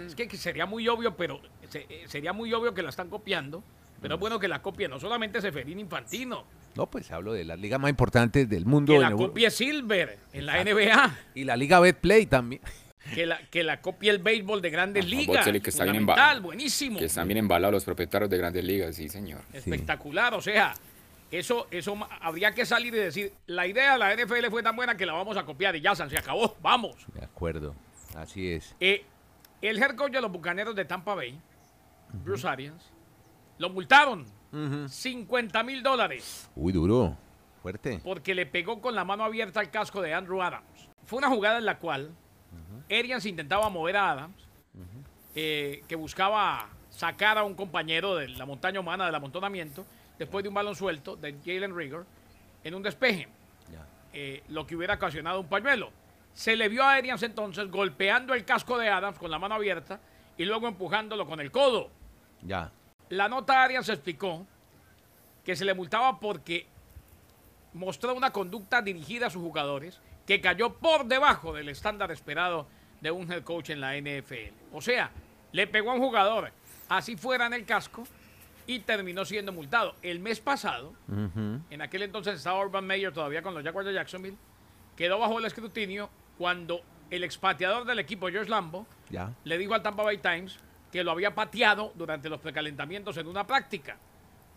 Es 0.08 0.16
que, 0.16 0.28
que 0.28 0.36
sería 0.38 0.66
muy 0.66 0.88
obvio, 0.88 1.16
pero 1.16 1.40
se- 1.70 1.86
eh, 1.90 2.04
sería 2.08 2.34
muy 2.34 2.52
obvio 2.54 2.74
que 2.74 2.82
la 2.82 2.90
están 2.90 3.10
copiando. 3.10 3.64
Pero 4.02 4.14
es 4.16 4.20
bueno 4.22 4.40
que 4.40 4.48
la 4.48 4.62
copie 4.62 4.88
no 4.88 4.98
solamente 4.98 5.42
Seferín 5.42 5.78
Infantino, 5.80 6.45
No, 6.76 6.86
pues 6.90 7.12
hablo 7.12 7.33
de 7.33 7.44
las 7.44 7.60
ligas 7.60 7.80
más 7.81 7.90
importantes 7.90 8.48
del 8.48 8.66
mundo. 8.66 8.94
que 8.94 9.00
la 9.00 9.12
copie 9.12 9.52
Silver 9.52 10.18
en 10.31 10.45
la 10.45 10.64
NBA. 10.64 11.18
y 11.36 11.44
la 11.44 11.57
Liga 11.57 11.80
Betplay 11.81 12.26
también. 12.26 12.62
que 13.14 13.26
la, 13.26 13.40
que 13.50 13.64
la 13.64 13.81
copie 13.81 14.10
el 14.12 14.19
béisbol 14.19 14.62
de 14.62 14.69
grandes 14.69 15.04
Ajá, 15.06 15.10
ligas. 15.16 15.38
Botzeli, 15.38 15.60
que 15.62 15.69
está 15.72 15.83
bien 15.83 15.95
Fundamental, 15.98 16.38
emba- 16.38 16.42
buenísimo. 16.44 16.98
Que 17.00 17.06
están 17.06 17.28
bien 17.28 17.40
embalados 17.40 17.74
los 17.74 17.83
propietarios 17.83 18.30
de 18.30 18.38
grandes 18.38 18.64
ligas, 18.64 18.95
sí, 18.95 19.10
señor. 19.10 19.42
Espectacular, 19.52 20.33
o 20.33 20.42
sea, 20.42 20.74
eso, 21.31 21.68
eso 21.71 21.98
habría 22.21 22.54
que 22.54 22.66
salir 22.66 22.94
y 22.94 22.98
decir, 22.98 23.33
la 23.48 23.68
idea 23.68 23.94
de 23.94 24.00
la 24.00 24.16
NFL 24.16 24.48
fue 24.50 24.64
tan 24.64 24.76
buena 24.76 24.98
que 24.98 25.06
la 25.06 25.14
vamos 25.14 25.38
a 25.38 25.45
copiar 25.45 25.76
y 25.76 25.81
ya 25.81 25.95
se 25.95 26.04
acabó, 26.18 26.56
vamos. 26.62 26.95
De 27.14 27.24
acuerdo, 27.24 27.76
así 28.16 28.52
es. 28.52 28.76
Eh, 28.80 29.06
el 29.62 29.78
head 29.81 29.95
coach 29.95 30.12
de 30.12 30.21
los 30.21 30.31
Bucaneros 30.31 30.76
de 30.76 30.86
Tampa 30.86 31.14
Bay, 31.16 31.40
Bruce 32.24 32.48
Arians, 32.48 32.83
lo 33.57 33.69
multaron 33.69 34.26
50 34.88 35.62
mil 35.64 35.83
dólares 35.83 36.50
Uy, 36.56 36.71
duro, 36.74 37.16
fuerte. 37.62 38.00
porque 38.04 38.33
le 38.33 38.45
pegó 38.48 38.81
con 38.81 38.95
la 38.95 39.04
mano 39.06 39.24
abierta 39.24 39.59
al 39.59 39.69
casco 39.69 40.02
de 40.02 40.14
Andrew 40.14 40.42
Adams. 40.42 40.90
Fue 41.06 41.19
una 41.19 41.30
jugada 41.30 41.57
en 41.59 41.66
la 41.66 41.78
cual 41.78 42.12
Arians 42.90 43.26
intentaba 43.26 43.69
mover 43.69 43.98
a 43.98 44.12
Adams, 44.12 44.48
eh, 45.36 45.83
que 45.88 45.95
buscaba 45.95 46.69
sacar 46.90 47.38
a 47.38 47.44
un 47.44 47.54
compañero 47.54 48.16
de 48.16 48.30
la 48.30 48.45
montaña 48.48 48.80
humana 48.80 49.06
del 49.06 49.14
amontonamiento, 49.16 49.86
después 50.19 50.44
de 50.44 50.49
un 50.49 50.56
balón 50.56 50.76
suelto 50.76 51.16
de 51.16 51.35
Jalen 51.44 51.76
Rigor, 51.76 52.06
en 52.64 52.76
un 52.76 52.83
despeje, 52.83 53.28
eh, 54.11 54.44
lo 54.49 54.68
que 54.68 54.76
hubiera 54.76 54.95
ocasionado 54.95 55.40
un 55.40 55.47
pañuelo. 55.47 55.92
Se 56.33 56.56
le 56.56 56.68
vio 56.68 56.83
a 56.83 56.94
Arians 56.94 57.23
entonces 57.23 57.69
golpeando 57.71 58.33
el 58.33 58.44
casco 58.45 58.78
de 58.78 58.90
Adams 58.90 59.18
con 59.18 59.31
la 59.31 59.40
mano 59.40 59.56
abierta 59.56 59.99
y 60.38 60.45
luego 60.45 60.68
empujándolo 60.68 61.26
con 61.26 61.40
el 61.40 61.52
codo. 61.52 61.90
Ya. 62.42 62.71
La 63.09 63.28
nota 63.28 63.64
Arias 63.64 63.88
explicó 63.90 64.45
que 65.44 65.56
se 65.56 65.66
le 65.66 65.73
multaba 65.73 66.19
porque 66.19 66.68
mostró 67.73 68.14
una 68.14 68.31
conducta 68.31 68.81
dirigida 68.81 69.28
a 69.28 69.30
sus 69.30 69.42
jugadores 69.42 69.99
que 70.26 70.42
cayó 70.42 70.73
por 70.73 71.06
debajo 71.06 71.54
del 71.54 71.69
estándar 71.69 72.11
esperado 72.11 72.68
de 73.02 73.11
un 73.11 73.31
head 73.31 73.44
coach 73.44 73.69
en 73.69 73.81
la 73.81 73.95
NFL. 73.95 74.54
O 74.73 74.81
sea, 74.81 75.11
le 75.52 75.68
pegó 75.68 75.92
a 75.92 75.94
un 75.95 76.02
jugador, 76.02 76.52
así 76.90 77.16
fuera 77.16 77.47
en 77.47 77.54
el 77.54 77.66
casco, 77.66 78.04
y 78.69 78.81
terminó 78.81 79.26
siendo 79.26 79.52
multado. 79.52 79.95
El 80.04 80.19
mes 80.19 80.40
pasado, 80.40 80.94
en 81.71 81.81
aquel 81.81 82.04
entonces 82.04 82.35
estaba 82.35 82.64
Urban 82.64 82.85
Meyer 82.85 83.11
todavía 83.11 83.42
con 83.42 83.56
los 83.56 83.64
Jaguars 83.64 83.88
de 83.88 83.95
Jacksonville, 83.95 84.38
quedó 84.95 85.18
bajo 85.18 85.40
el 85.40 85.45
escrutinio 85.45 86.07
cuando 86.38 86.81
el 87.09 87.23
expateador 87.23 87.83
del 87.85 87.97
equipo, 87.97 88.30
George 88.30 88.47
Lambo, 88.47 88.85
le 89.44 89.57
dijo 89.57 89.73
al 89.73 89.81
Tampa 89.81 90.04
Bay 90.04 90.19
Times 90.19 90.59
que 90.92 91.04
lo 91.04 91.09
había 91.09 91.33
pateado 91.33 91.94
durante 91.95 92.30
los 92.30 92.40
precalentamientos 92.42 93.18
en 93.18 93.26
una 93.26 93.47
práctica. 93.47 93.97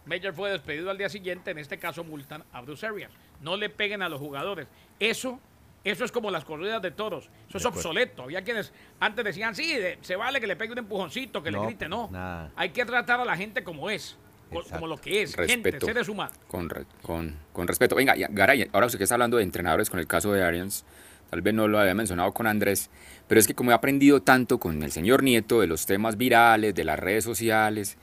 Meyer 0.05 0.35
fue 0.35 0.51
despedido 0.51 0.91
al 0.91 0.99
día 0.99 1.09
siguiente, 1.09 1.51
en 1.51 1.57
este 1.57 1.79
caso 1.79 2.05
multan 2.05 2.45
a 2.53 2.61
Bruce 2.61 2.87
Arians. 2.87 3.15
No 3.41 3.57
le 3.57 3.71
peguen 3.71 4.03
a 4.03 4.11
los 4.11 4.21
jugadores. 4.21 4.69
Eso, 5.01 5.41
eso 5.85 6.05
es 6.05 6.13
como 6.13 6.31
las 6.31 6.45
corridas 6.45 6.81
de 6.83 6.91
toros. 6.91 7.29
Eso 7.49 7.59
es 7.59 7.65
obsoleto. 7.67 8.23
Había 8.23 8.43
quienes 8.43 8.73
antes 9.01 9.25
decían, 9.25 9.55
sí, 9.55 9.75
de- 9.75 9.99
se 10.03 10.17
vale 10.17 10.41
que 10.41 10.47
le 10.47 10.57
pegue 10.57 10.73
un 10.73 10.79
empujoncito, 10.79 11.43
que 11.43 11.51
No, 11.51 11.61
le 11.63 11.67
grite. 11.69 11.89
No, 11.89 12.09
nada. 12.13 12.51
hay 12.57 12.71
que 12.71 12.85
tratar 12.85 13.21
a 13.21 13.25
la 13.25 13.37
gente 13.37 13.65
como 13.65 13.91
es, 13.91 14.17
Exacto. 14.51 14.71
como 14.75 14.87
lo 14.87 14.97
que 15.01 15.23
es, 15.23 15.35
gente, 15.35 15.79
seres 15.81 16.09
humanos. 16.09 16.35
Con, 16.49 16.69
re- 16.71 16.87
con, 17.03 17.37
con 17.53 17.67
respeto. 17.67 17.95
Venga, 17.97 18.15
Garay, 18.17 18.69
ahora 18.73 18.87
usted 18.87 18.99
que 18.99 19.05
está 19.05 19.15
hablando 19.17 19.37
de 19.39 19.43
entrenadores 19.43 19.91
con 19.91 19.99
el 19.99 20.07
caso 20.07 20.33
de 20.33 20.45
Arians, 20.45 20.85
tal 21.31 21.41
vez 21.43 21.55
no 21.55 21.67
lo 21.67 21.79
había 21.81 21.95
mencionado 21.95 22.33
con 22.33 22.47
Andrés, 22.47 22.91
pero 23.27 23.41
es 23.41 23.47
que 23.47 23.55
como 23.55 23.71
he 23.71 23.75
aprendido 23.75 24.21
tanto 24.23 24.59
con 24.61 24.83
el 24.83 24.93
señor 24.93 25.23
Nieto 25.23 25.61
de 25.63 25.67
los 25.67 25.87
temas 25.87 26.17
virales, 26.19 26.75
de 26.75 26.85
las 26.85 26.99
redes 26.99 27.25
sociales, 27.25 27.97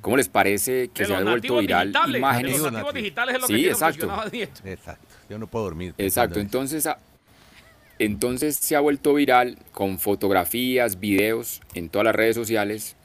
¿cómo 0.00 0.16
les 0.16 0.28
parece 0.30 0.88
que 0.88 1.02
De 1.02 1.08
se 1.08 1.14
ha 1.14 1.20
vuelto 1.22 1.58
viral 1.58 1.92
imágenes? 2.08 2.62
De 2.62 2.70
los 2.70 2.94
digitales 2.94 3.34
es 3.34 3.40
lo 3.42 3.46
Sí, 3.48 3.62
que 3.62 3.68
exacto. 3.68 4.10
Exacto. 4.64 5.06
Yo 5.28 5.38
no 5.38 5.46
puedo 5.46 5.66
dormir. 5.66 5.94
Exacto, 5.98 6.40
entonces, 6.40 6.88
entonces 8.00 8.56
se 8.56 8.74
ha 8.76 8.80
vuelto 8.80 9.14
viral 9.14 9.58
con 9.72 9.98
fotografías, 9.98 10.98
videos 10.98 11.60
en 11.74 11.90
todas 11.90 12.06
las 12.06 12.14
redes 12.14 12.34
sociales 12.34 12.96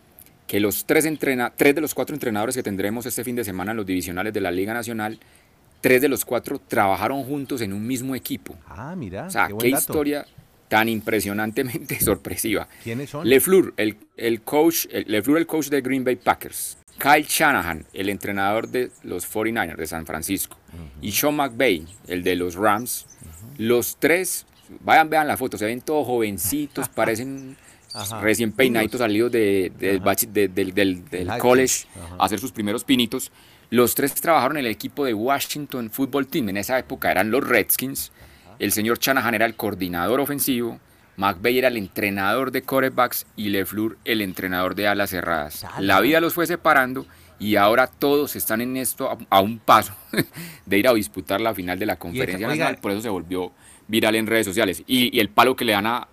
que 0.48 0.60
los 0.60 0.86
tres, 0.86 1.06
entrena 1.06 1.52
tres 1.56 1.76
de 1.76 1.82
los 1.82 1.94
cuatro 1.94 2.16
entrenadores 2.16 2.56
que 2.56 2.64
tendremos 2.64 3.06
este 3.06 3.24
fin 3.24 3.36
de 3.36 3.44
semana 3.44 3.72
en 3.72 3.78
los 3.78 3.86
divisionales 3.86 4.32
de 4.34 4.42
la 4.42 4.52
Liga 4.52 4.74
Nacional, 4.74 5.20
tres 5.82 6.02
de 6.02 6.08
los 6.08 6.24
cuatro 6.24 6.60
trabajaron 6.60 7.24
juntos 7.24 7.62
en 7.62 7.74
un 7.74 7.86
mismo 7.86 8.16
equipo. 8.16 8.56
Ah, 8.68 8.96
mira. 8.96 9.26
O 9.26 9.30
sea, 9.30 9.48
qué 9.48 9.50
qué, 9.50 9.54
buen 9.54 9.72
dato. 9.72 9.82
historia 9.82 10.26
tan 10.68 10.88
impresionantemente 10.88 12.00
sorpresiva. 12.00 12.68
¿Quiénes 12.84 13.10
son? 13.10 13.28
LeFleur, 13.28 13.74
el, 13.78 13.98
el 14.16 14.42
coach, 14.42 14.86
el, 14.92 15.06
LeFleur, 15.08 15.40
el 15.40 15.46
coach 15.48 15.68
de 15.68 15.82
Green 15.82 16.04
Bay 16.04 16.16
Packers. 16.16 16.78
Kyle 16.98 17.26
Shanahan, 17.28 17.86
el 17.94 18.08
entrenador 18.08 18.70
de 18.70 18.92
los 19.04 19.30
49ers 19.30 19.76
de 19.76 19.88
San 19.88 20.06
Francisco. 20.06 20.58
Y 21.02 21.12
Sean 21.12 21.36
McVay, 21.36 21.86
el 22.08 22.24
de 22.24 22.36
los 22.38 22.56
Rams. 22.56 23.06
Los 23.58 23.98
tres, 23.98 24.46
vayan, 24.82 25.10
vean 25.10 25.28
la 25.28 25.38
foto, 25.38 25.58
se 25.58 25.66
ven 25.66 25.82
todos 25.82 26.06
jovencitos, 26.06 26.90
parecen 26.96 27.56
Ajá. 27.94 28.20
recién 28.22 28.52
peinaditos 28.52 29.00
salidos 29.00 29.32
de, 29.32 29.72
del 29.78 30.02
de- 30.34 30.48
del, 30.50 31.06
del- 31.10 31.28
college. 31.40 31.86
Ajá. 31.96 32.16
a 32.20 32.26
hacer 32.26 32.40
sus 32.40 32.52
primeros 32.52 32.84
pinitos. 32.84 33.32
Los 33.70 33.96
tres 33.96 34.14
trabajaron 34.16 34.58
en 34.58 34.66
el 34.66 34.72
equipo 34.72 35.06
de 35.06 35.14
Washington 35.14 35.90
Football 35.90 36.28
Team. 36.28 36.50
En 36.50 36.58
esa 36.58 36.78
época 36.78 37.10
eran 37.12 37.32
los 37.32 37.46
Redskins. 37.48 38.12
El 38.60 38.72
señor 38.72 39.00
Shanahan 39.00 39.34
era 39.34 39.46
el 39.46 39.56
coordinador 39.56 40.20
ofensivo. 40.20 40.80
McVay 41.18 41.58
era 41.58 41.70
el 41.70 41.78
entrenador 41.78 42.52
de 42.52 42.62
quarterbacks 42.62 43.26
y 43.36 43.50
LeFleur 43.50 43.98
el 44.06 44.22
entrenador 44.22 44.76
de 44.76 44.88
alas 44.88 45.10
cerradas. 45.10 45.66
La 45.80 46.00
vida 46.02 46.20
los 46.22 46.34
fue 46.34 46.46
separando 46.46 47.06
y 47.40 47.56
ahora 47.56 47.88
todos 47.88 48.36
están 48.36 48.62
en 48.62 48.78
esto 48.78 49.10
a, 49.10 49.18
a 49.30 49.42
un 49.42 49.60
paso 49.60 49.94
de 50.66 50.78
ir 50.78 50.88
a 50.88 50.94
disputar 50.94 51.42
la 51.42 51.54
final 51.54 51.80
de 51.80 51.86
la 51.86 51.96
conferencia 51.98 52.48
nacional. 52.48 52.78
Por 52.78 52.92
eso 52.92 53.02
se 53.02 53.10
volvió 53.10 53.52
viral 53.88 54.16
en 54.16 54.28
redes 54.28 54.46
sociales. 54.46 54.84
Y, 54.88 55.16
y 55.16 55.20
el 55.20 55.30
palo 55.30 55.56
que 55.56 55.66
le 55.66 55.74
dan 55.74 55.86
a... 55.88 56.08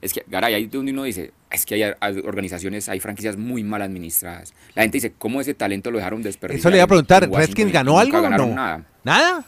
Es 0.00 0.12
que, 0.14 0.24
Garay, 0.26 0.54
ahí 0.54 0.66
donde 0.66 0.92
uno 0.92 1.02
dice, 1.02 1.32
es 1.50 1.66
que 1.66 1.74
hay, 1.74 1.92
hay 2.00 2.18
organizaciones, 2.24 2.88
hay 2.88 3.00
franquicias 3.00 3.36
muy 3.36 3.62
mal 3.62 3.82
administradas. 3.82 4.54
La 4.74 4.82
gente 4.82 4.96
dice, 4.96 5.12
¿cómo 5.18 5.40
ese 5.42 5.52
talento 5.54 5.90
lo 5.90 5.98
dejaron 5.98 6.22
desperdiciar? 6.22 6.60
Eso 6.60 6.70
le 6.70 6.76
iba 6.78 6.84
a 6.84 6.88
preguntar. 6.88 7.28
¿Redskins 7.30 7.70
ganó 7.72 7.92
nunca 7.92 8.02
algo 8.02 8.18
o 8.18 8.22
ganaron 8.22 8.48
no? 8.50 8.54
Nada. 8.56 8.84
¿Nada? 9.04 9.44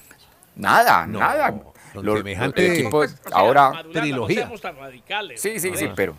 Nada, 0.56 1.06
No, 1.06 1.18
nada. 1.20 1.54
Los- 1.94 2.18
semejante- 2.18 2.66
el 2.66 2.72
equipo 2.72 2.98
O 2.98 3.08
sea, 3.08 3.16
ahora... 3.32 3.82
Trilogía. 3.92 4.46
No 4.46 4.58
tan 4.58 4.76
radicales. 4.76 5.40
Sí, 5.40 5.52
sí, 5.58 5.70
sí, 5.70 5.70
Joder. 5.70 5.92
pero... 5.94 6.16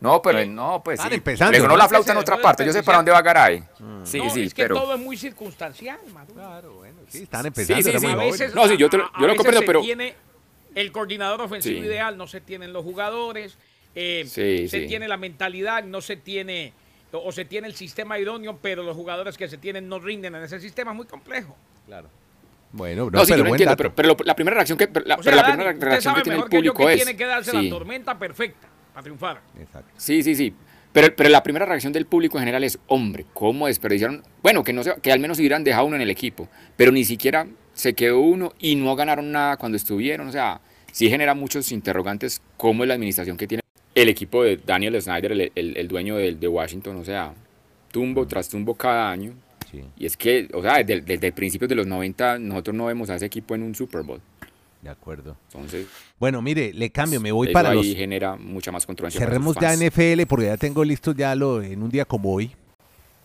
No, 0.00 0.22
pero 0.22 0.44
no, 0.46 0.82
pues 0.82 0.98
están 0.98 1.10
sí. 1.10 1.16
empezando, 1.18 1.52
Le 1.52 1.58
sonó 1.58 1.72
¿no? 1.72 1.76
la 1.76 1.86
flauta 1.86 2.12
en 2.12 2.18
otra 2.18 2.38
parte. 2.38 2.64
Yo 2.64 2.72
sé 2.72 2.82
para 2.82 2.96
dónde 2.98 3.12
va 3.12 3.20
Garay. 3.20 3.62
Sí, 4.04 4.18
no, 4.18 4.30
sí, 4.30 4.44
es 4.44 4.54
que 4.54 4.62
pero... 4.62 4.76
todo 4.76 4.94
es 4.94 5.00
muy 5.00 5.16
circunstancial, 5.18 5.98
Maduro. 6.14 6.34
Claro, 6.40 6.72
bueno. 6.74 7.00
Sí, 7.06 7.24
están 7.24 7.44
empezando. 7.44 7.82
sí, 7.82 7.92
sí. 7.98 8.06
muy 8.06 8.12
a 8.14 8.16
veces, 8.16 8.54
No, 8.54 8.66
sí, 8.66 8.78
yo 8.78 8.88
te 8.88 8.96
lo- 8.96 9.04
a- 9.04 9.10
a 9.12 9.20
yo 9.20 9.26
lo 9.26 9.36
comprendo, 9.36 9.60
pero- 9.66 9.82
tiene 9.82 10.14
el 10.74 10.92
coordinador 10.92 11.40
ofensivo 11.40 11.80
Sí. 11.80 11.86
ideal, 11.86 12.16
no 12.16 12.26
se 12.26 12.40
tienen 12.40 12.72
los 12.72 12.84
jugadores, 12.84 13.58
eh, 13.94 14.22
Sí, 14.26 14.68
se 14.68 14.82
sí. 14.82 14.86
tiene 14.86 15.08
la 15.08 15.16
mentalidad, 15.16 15.82
no 15.84 16.00
se 16.00 16.16
tiene 16.16 16.72
o, 17.12 17.18
o 17.18 17.32
se 17.32 17.44
tiene 17.44 17.66
el 17.66 17.74
sistema 17.74 18.18
idóneo, 18.20 18.58
pero 18.62 18.82
los 18.84 18.96
jugadores 18.96 19.36
que 19.36 19.48
se 19.48 19.58
tienen 19.58 19.88
no 19.88 19.98
rinden 19.98 20.34
en 20.36 20.44
ese 20.44 20.60
sistema, 20.60 20.92
es 20.92 20.96
muy 20.96 21.06
complejo. 21.06 21.56
Claro. 21.86 22.08
Bueno, 22.72 23.06
no, 23.06 23.10
No, 23.10 23.24
sí, 23.24 23.32
pero 23.32 23.44
yo 23.44 23.50
entiendo, 23.50 23.76
pero, 23.76 23.92
pero 23.94 24.08
lo- 24.10 24.16
la 24.24 24.36
primera 24.36 24.54
reacción 24.54 24.78
que, 24.78 24.86
pero 24.86 25.04
la, 25.06 25.16
O 25.16 25.22
sea, 25.22 25.32
pero 25.32 25.36
la 25.36 25.42
Dani, 25.42 25.54
primera 25.54 25.72
usted 25.74 25.86
reacción 25.88 26.12
sabe 26.14 26.20
que 26.20 26.22
tiene 26.24 26.34
el 26.34 26.38
mejor 26.38 26.50
que 26.50 26.56
yo 26.62 26.72
público 26.72 26.86
que 26.86 26.92
es... 26.94 27.02
tiene 27.04 27.16
que 27.18 27.26
darse 27.26 27.50
sí. 27.50 27.62
la 27.64 27.68
tormenta 27.70 28.16
perfecta 28.16 28.68
para 28.92 29.02
triunfar. 29.02 29.40
Exacto. 29.60 29.90
Sí, 29.96 30.22
sí, 30.22 30.36
sí. 30.36 30.54
Pero, 30.92 31.14
pero 31.16 31.30
la 31.30 31.42
primera 31.42 31.66
reacción 31.66 31.92
del 31.92 32.06
público 32.06 32.36
en 32.38 32.42
general 32.42 32.62
es, 32.62 32.78
hombre, 32.86 33.26
¿cómo 33.32 33.66
desperdiciaron? 33.66 34.22
Bueno, 34.40 34.62
que, 34.62 34.72
no 34.72 34.84
se, 34.84 34.94
que 35.00 35.10
al 35.10 35.18
menos 35.18 35.38
hubieran 35.40 35.64
dejado 35.64 35.86
uno 35.86 35.96
en 35.96 36.02
el 36.02 36.10
equipo, 36.10 36.48
pero 36.76 36.92
ni 36.92 37.04
siquiera 37.04 37.46
se 37.80 37.94
quedó 37.94 38.20
uno 38.20 38.52
y 38.60 38.76
no 38.76 38.94
ganaron 38.96 39.32
nada 39.32 39.56
cuando 39.56 39.76
estuvieron. 39.76 40.28
O 40.28 40.32
sea, 40.32 40.60
sí 40.92 41.08
genera 41.08 41.34
muchos 41.34 41.72
interrogantes 41.72 42.40
cómo 42.56 42.84
es 42.84 42.88
la 42.88 42.94
administración 42.94 43.36
que 43.36 43.46
tiene 43.46 43.62
el 43.94 44.08
equipo 44.08 44.44
de 44.44 44.56
Daniel 44.56 45.00
Snyder, 45.02 45.32
el, 45.32 45.52
el- 45.54 45.76
el 45.76 45.88
dueño 45.88 46.16
de, 46.16 46.34
de 46.34 46.48
Washington. 46.48 46.96
O 46.96 47.04
sea, 47.04 47.32
tumbo 47.90 48.26
tras 48.26 48.48
tumbo 48.48 48.74
cada 48.74 49.10
año. 49.10 49.32
Sí, 49.70 49.82
Y 49.98 50.06
es 50.06 50.16
que, 50.16 50.48
o 50.52 50.62
sea, 50.62 50.82
desde, 50.82 51.00
desde 51.02 51.32
principios 51.32 51.68
de 51.68 51.74
los 51.76 51.86
90 51.86 52.38
nosotros 52.40 52.74
no 52.76 52.86
vemos 52.86 53.08
a 53.10 53.16
ese 53.16 53.26
equipo 53.26 53.54
en 53.54 53.62
un 53.62 53.74
Super 53.74 54.02
Bowl. 54.02 54.20
de 54.82 54.90
acuerdo. 54.90 55.36
Entonces, 55.52 55.86
Bueno, 56.18 56.42
mire, 56.42 56.72
le 56.72 56.90
cambio, 56.90 57.20
me 57.20 57.30
voy 57.32 57.48
eso 57.48 57.52
para 57.52 57.70
ahí 57.70 57.76
los... 57.76 57.86
genera 57.96 58.34
mucha 58.36 58.72
más 58.72 58.84
controversia. 58.86 59.20
Cerremos 59.20 59.56
ya. 59.60 59.76
NFL 59.76 60.22
porque 60.28 60.46
ya 60.46 60.56
tengo 60.56 60.82
listo 60.84 61.12
ya 61.14 61.34
lo 61.36 61.62
en 61.62 61.82
un 61.82 61.90
día 61.90 62.04
como 62.04 62.32
hoy, 62.32 62.50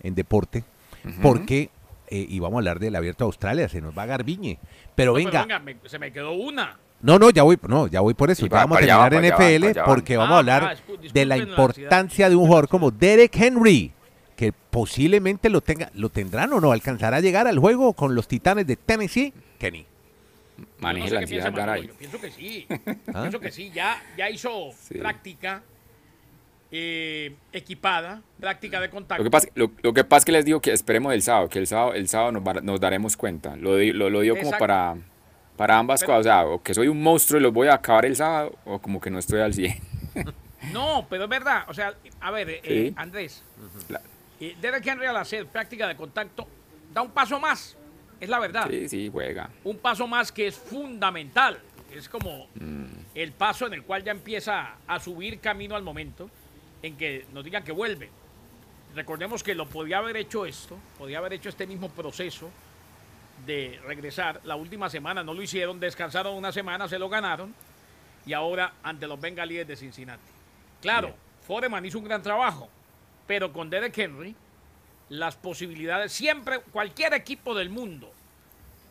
en 0.04 0.14
deporte, 0.14 0.64
Ujú. 1.04 1.22
porque, 1.22 1.70
eh, 2.10 2.26
y 2.30 2.40
vamos 2.40 2.56
a 2.56 2.60
hablar 2.60 2.80
del 2.80 2.96
Abierto 2.96 3.24
de 3.24 3.28
Australia, 3.28 3.70
se 3.70 3.82
nos 3.82 3.98
va 3.98 4.04
a 4.04 4.06
Garbiñe. 4.08 4.60
Pero 4.96 5.12
No, 5.12 5.16
pero 5.18 5.26
venga, 5.26 5.42
venga, 5.42 5.60
me- 5.60 5.90
se 5.90 6.00
me 6.00 6.12
quedó 6.12 6.32
una. 6.34 6.78
no, 7.02 7.20
no, 7.20 7.30
ya 7.30 7.44
voy, 7.44 7.58
no, 7.68 7.88
ya 7.88 8.02
voy 8.02 8.14
por 8.14 8.32
eso, 8.32 8.44
Sí, 8.46 8.50
ya 8.50 8.56
va, 8.58 8.62
vamos 8.66 8.78
a 8.78 9.10
terminar 9.10 9.14
en 9.14 9.64
NFL 9.66 9.80
porque 9.86 10.18
vamos 10.18 10.32
Ah, 10.34 10.36
a 10.36 10.40
hablar 10.40 10.64
ah, 10.64 10.94
de 11.14 11.26
la 11.26 11.38
importancia 11.38 12.30
de 12.30 12.36
un 12.36 12.46
jugador 12.48 12.68
como 12.68 12.92
Derek 12.92 13.36
Henry, 13.36 13.92
que 14.36 14.52
posiblemente 14.52 15.50
lo 15.50 15.62
tenga, 15.62 15.90
lo 15.94 16.10
tendrán 16.10 16.52
o 16.54 16.60
no, 16.60 16.72
alcanzará 16.72 17.18
a 17.18 17.22
llegar 17.22 17.48
al 17.48 17.58
juego 17.60 17.94
con 17.94 18.16
los 18.16 18.28
Titanes 18.28 18.68
de 18.68 18.76
Tennessee, 18.76 19.34
Kenny. 19.58 19.86
Maneje 20.80 21.04
No 21.04 21.08
sé 21.10 21.14
la 21.16 21.20
ansiedad, 21.22 21.44
piensa 21.44 21.52
Maduro, 21.52 21.66
Garay. 21.66 21.88
Yo 21.88 21.94
pienso 21.96 22.22
que 22.22 22.32
sí. 22.32 22.66
¿Ah? 23.14 23.22
Pienso 23.22 23.40
que 23.42 23.52
sí. 23.52 23.72
Ya, 23.74 24.02
ya 24.18 24.30
hizo 24.30 24.70
Sí. 24.88 24.96
práctica 24.98 25.62
eh, 26.72 27.36
equipada, 27.54 28.22
práctica 28.40 28.80
de 28.82 28.90
contacto. 28.90 29.24
Lo 29.24 29.28
que, 29.30 29.32
pasa, 29.32 29.48
lo, 29.56 29.72
lo 29.82 29.94
que 29.94 30.04
pasa 30.04 30.20
es 30.20 30.26
que 30.26 30.32
les 30.32 30.46
digo 30.46 30.60
que 30.62 30.72
esperemos 30.72 31.14
el 31.14 31.22
sábado, 31.22 31.48
que 31.50 31.60
el 31.60 31.68
sábado, 31.68 31.94
el 31.94 32.08
sábado 32.08 32.32
nos, 32.34 32.44
va- 32.44 32.62
nos 32.62 32.80
daremos 32.80 33.16
cuenta. 33.18 33.56
Lo, 33.56 33.78
lo, 33.78 34.10
lo 34.10 34.20
digo 34.22 34.36
como 34.38 34.52
para, 34.58 34.96
para 35.58 35.78
ambas 35.78 36.02
Pero- 36.02 36.14
cosas. 36.14 36.20
O 36.22 36.24
sea, 36.24 36.46
o 36.46 36.62
que 36.64 36.74
soy 36.74 36.88
un 36.88 37.02
monstruo 37.02 37.40
y 37.40 37.44
los 37.44 37.54
voy 37.54 37.68
a 37.68 37.76
acabar 37.76 38.06
el 38.06 38.16
sábado, 38.16 38.58
o 38.66 38.80
como 38.80 39.00
que 39.00 39.10
no 39.10 39.20
estoy 39.20 39.40
al 39.42 39.54
100. 39.54 39.74
No, 40.74 41.06
pero 41.10 41.26
es 41.26 41.30
verdad. 41.30 41.66
O 41.68 41.76
sea, 41.76 41.94
a 42.20 42.32
ver, 42.32 42.50
eh, 42.50 42.62
Sí. 42.64 42.94
Andrés, 42.98 43.44
La- 43.88 44.02
eh, 44.40 44.56
Derek 44.60 44.86
Henry 44.88 45.06
al 45.06 45.16
hacer 45.18 45.46
práctica 45.46 45.88
de 45.88 45.96
contacto 45.96 46.48
da 46.92 47.04
un 47.04 47.12
paso 47.12 47.40
más. 47.40 47.78
Es 48.20 48.28
la 48.30 48.40
verdad. 48.40 48.68
Sí, 48.70 48.90
sí, 48.90 49.10
juega. 49.12 49.52
Un 49.64 49.78
paso 49.78 50.08
más 50.08 50.32
que 50.32 50.48
es 50.48 50.56
fundamental. 50.56 51.60
Es 51.94 52.10
como 52.10 52.48
Mm. 52.56 52.86
el 53.14 53.32
paso 53.34 53.68
en 53.68 53.74
el 53.76 53.84
cual 53.84 54.04
ya 54.04 54.12
empieza 54.12 54.76
a 54.88 55.00
subir 55.00 55.40
camino 55.40 55.76
al 55.76 55.84
momento 55.84 56.32
en 56.86 56.98
que 56.98 57.26
nos 57.34 57.44
digan 57.44 57.64
que 57.64 57.72
vuelve. 57.72 58.10
Recordemos 58.94 59.44
que 59.44 59.56
lo 59.56 59.68
podía 59.68 59.98
haber 59.98 60.18
hecho 60.18 60.46
esto, 60.46 60.78
podía 60.98 61.18
haber 61.18 61.34
hecho 61.34 61.50
este 61.50 61.66
mismo 61.66 61.90
proceso 61.90 62.50
de 63.46 63.80
regresar. 63.86 64.40
La 64.44 64.56
última 64.56 64.90
semana 64.90 65.24
no 65.24 65.34
lo 65.34 65.42
hicieron, 65.42 65.80
descansaron 65.80 66.36
una 66.36 66.52
semana, 66.52 66.88
se 66.88 67.00
lo 67.00 67.10
ganaron 67.10 67.54
y 68.26 68.34
ahora 68.34 68.74
ante 68.84 69.08
los 69.08 69.20
bengalíes 69.20 69.68
de 69.68 69.76
Cincinnati. 69.76 70.22
Claro, 70.80 71.16
Foreman 71.48 71.84
hizo 71.86 71.98
un 71.98 72.06
gran 72.06 72.22
trabajo, 72.22 72.70
pero 73.26 73.52
con 73.52 73.70
Derek 73.70 73.98
Henry 73.98 74.36
las 75.10 75.36
posibilidades, 75.36 76.12
siempre, 76.12 76.60
cualquier 76.72 77.14
equipo 77.14 77.56
del 77.56 77.70
mundo, 77.70 78.12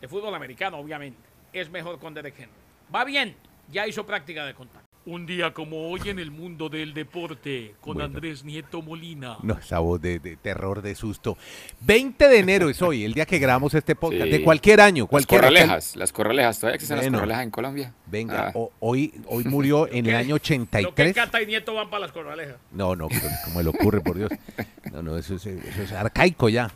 de 0.01 0.09
fútbol 0.09 0.35
americano 0.35 0.79
obviamente, 0.79 1.23
es 1.53 1.71
mejor 1.71 2.01
con 2.01 2.13
Derek 2.13 2.35
Henry. 2.37 2.53
Va 2.93 3.05
bien, 3.05 3.37
ya 3.71 3.87
hizo 3.87 4.05
práctica 4.05 4.45
de 4.45 4.55
contacto. 4.55 4.84
Un 5.07 5.27
día 5.27 5.53
como 5.53 5.91
hoy 5.91 6.01
en 6.07 6.19
el 6.19 6.31
mundo 6.31 6.71
del 6.71 6.95
deporte 6.95 7.75
con 7.83 7.95
Bueno. 7.99 8.07
Andrés 8.07 8.43
Nieto 8.43 8.81
Molina. 8.81 9.37
No, 9.43 9.53
esa 9.59 9.79
voz 9.81 10.01
de, 10.01 10.19
de 10.19 10.37
terror, 10.37 10.81
de 10.81 10.95
susto. 10.95 11.37
20 11.83 12.27
de 12.27 12.39
enero 12.39 12.71
es 12.71 12.81
hoy, 12.81 13.05
el 13.05 13.13
día 13.13 13.27
que 13.27 13.39
grabamos 13.39 13.75
este 13.75 13.95
podcast, 13.95 14.25
Sí. 14.25 14.31
de 14.31 14.43
cualquier 14.43 14.81
año, 14.81 15.03
Las 15.05 15.11
cualquier 15.11 15.41
corralejas, 15.43 15.95
las 15.97 16.11
corralejas, 16.11 16.59
todavía 16.59 16.77
existen 16.77 16.97
Bueno. 16.97 17.11
las 17.13 17.21
corralejas 17.21 17.45
en 17.45 17.51
Colombia. 17.51 17.93
Venga, 18.07 18.47
Ah, 18.49 18.53
o- 18.55 18.73
hoy, 18.81 19.13
hoy 19.27 19.45
murió 19.45 19.87
en 19.93 20.07
el 20.07 20.15
año 20.15 20.37
Lo 20.37 20.41
que 20.41 20.55
83. 20.55 21.15
Cata 21.15 21.43
y 21.43 21.47
Nieto 21.47 21.75
van 21.75 21.91
para 21.91 22.01
las 22.01 22.13
corralejas. 22.13 22.57
No, 22.73 22.97
no, 22.97 23.09
pero 23.09 23.21
¿cómo 23.45 23.61
le 23.61 23.69
ocurre, 23.69 24.01
por 24.01 24.17
Dios? 24.17 24.31
No, 24.91 25.03
no, 25.03 25.19
eso 25.19 25.35
es, 25.35 25.45
eso 25.45 25.83
es 25.83 25.93
arcaico 25.93 26.49
ya. 26.49 26.73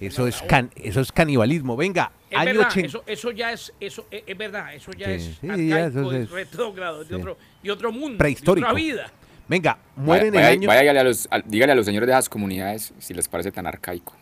Eso 0.00 0.26
es, 0.26 0.42
can- 0.42 0.70
eso 0.76 1.00
es 1.00 1.10
canibalismo. 1.12 1.76
Venga, 1.76 2.10
Es 2.30 2.36
año 2.38 2.46
verdad, 2.46 2.66
80. 2.70 2.86
eso, 2.88 3.04
eso 3.06 3.30
ya 3.30 3.52
es, 3.52 3.72
eso 3.80 4.06
es, 4.10 4.22
es 4.26 4.36
verdad, 4.38 4.74
eso 4.74 4.92
ya 4.92 5.06
Sí, 5.06 5.12
es 5.12 5.22
sí, 5.40 5.46
arcaico, 5.48 5.68
ya 5.68 5.86
eso 5.86 6.12
es 6.12 6.22
es- 6.24 6.30
retrógrado, 6.30 7.04
de, 7.04 7.14
otro, 7.14 7.38
de 7.62 7.70
otro 7.70 7.92
mundo, 7.92 8.18
Prehistórico. 8.18 8.66
de 8.66 8.72
otra 8.72 8.82
vida. 8.82 9.10
Venga, 9.48 9.78
muere 9.94 10.26
en 10.28 10.34
Vaya- 10.34 10.48
el 10.50 10.52
año... 10.58 10.68
vaya- 10.68 10.80
a 11.00 11.04
los, 11.04 11.28
a- 11.30 11.40
dígale 11.40 11.72
a 11.72 11.74
los 11.76 11.86
señores 11.86 12.06
de 12.08 12.12
esas 12.12 12.28
comunidades 12.28 12.92
si 12.98 13.14
les 13.14 13.28
parece 13.28 13.52
tan 13.52 13.66
arcaico. 13.66 14.14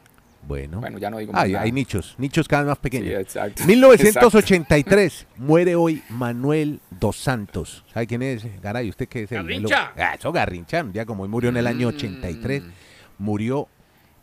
Bueno, 0.46 0.78
Bueno, 0.80 0.98
ya 0.98 1.08
no 1.08 1.16
digo 1.16 1.32
más 1.32 1.44
hay, 1.44 1.52
nada. 1.52 1.64
hay 1.64 1.72
nichos, 1.72 2.14
nichos 2.18 2.46
cada 2.46 2.64
vez 2.64 2.68
más 2.68 2.78
pequeños. 2.78 3.08
Sí, 3.08 3.14
exacto. 3.14 3.64
1983 3.66 5.26
muere 5.38 5.74
hoy 5.74 6.02
Manuel 6.10 6.80
dos 6.90 7.16
Santos. 7.16 7.82
¿Sabe 7.92 8.06
quién 8.06 8.20
es? 8.22 8.44
Garay, 8.60 8.90
¿usted 8.90 9.08
qué 9.08 9.22
es? 9.22 9.32
el- 9.32 9.38
el- 9.38 9.42
Garrincha. 9.44 9.92
Ah, 9.96 10.14
eso 10.18 10.30
Garrincha, 10.30 10.82
un 10.82 10.92
día 10.92 11.06
como 11.06 11.22
hoy 11.22 11.30
murió 11.30 11.48
en 11.48 11.56
el 11.56 11.66
año 11.66 11.88
83. 11.88 12.62
Murió 13.18 13.68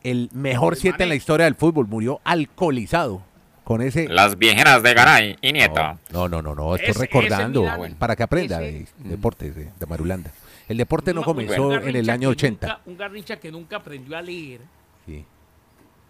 el 0.04 0.30
mejor 0.34 0.74
El 0.74 0.80
7 0.80 1.04
en 1.04 1.10
la 1.10 1.16
historia 1.16 1.46
del 1.46 1.56
fútbol. 1.56 1.88
Murió 1.88 2.20
alcoholizado. 2.24 3.22
Con 3.64 3.82
ese... 3.82 4.08
Las 4.10 4.38
viejeras 4.38 4.82
de 4.84 4.94
Garay 4.94 5.38
y 5.42 5.54
Nieto. 5.54 5.80
No, 6.12 6.28
no, 6.28 6.42
no, 6.42 6.56
no, 6.56 6.76
estoy 6.76 6.94
recordando 6.94 7.64
para 8.00 8.16
que 8.16 8.24
aprenda 8.24 8.62
ese- 8.62 8.88
de 8.98 9.10
deportes 9.12 9.56
de, 9.56 9.70
de 9.80 9.86
Marulanda. 9.86 10.32
El 10.68 10.78
deporte 10.78 11.14
no 11.14 11.22
comenzó 11.24 11.74
en 11.76 11.96
el 11.96 12.10
año 12.10 12.30
que 12.30 12.34
80. 12.34 12.68
nunca- 12.68 12.82
un 12.86 12.98
Garrincha 12.98 13.36
que 13.40 13.52
nunca 13.52 13.78
aprendió 13.78 14.18
a 14.18 14.22
leer. 14.22 14.62
Sí. 15.06 15.24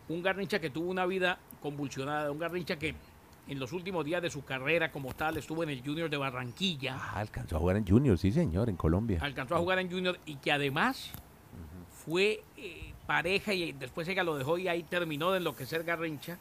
un 0.10 0.22
Garrincha 0.24 0.60
que 0.60 0.70
tuvo 0.70 0.90
una 0.90 1.06
vida 1.06 1.38
convulsionada, 1.62 2.32
un 2.32 2.40
Garrincha 2.40 2.78
que 2.78 2.96
en 3.48 3.60
los 3.60 3.74
últimos 3.74 4.06
días 4.06 4.22
de 4.22 4.30
su 4.30 4.44
carrera 4.44 4.92
como 4.92 5.14
tal 5.14 5.38
estuvo 5.38 5.62
en 5.64 5.70
el 5.70 5.82
Junior 5.84 6.10
de 6.10 6.18
Barranquilla, 6.18 6.96
Ah, 7.00 7.20
alcanzó 7.20 7.58
a 7.58 7.60
jugar 7.60 7.76
en 7.78 7.86
Junior, 7.88 8.18
sí 8.18 8.32
señor, 8.32 8.70
en 8.70 8.76
Colombia. 8.78 9.20
alcanzó 9.22 9.56
a 9.56 9.60
jugar 9.60 9.80
en 9.80 9.92
Junior 9.92 10.18
y 10.26 10.36
que 10.36 10.52
además 10.52 11.12
fue 12.06 12.44
eh, 12.58 12.91
pareja 13.12 13.54
y 13.54 13.74
después 13.74 14.08
ella 14.08 14.24
lo 14.24 14.38
dejó 14.38 14.58
y 14.58 14.70
ahí 14.70 14.84
terminó 14.84 15.32
de 15.32 15.40
enloquecer 15.40 15.84
Garrincha 15.84 16.38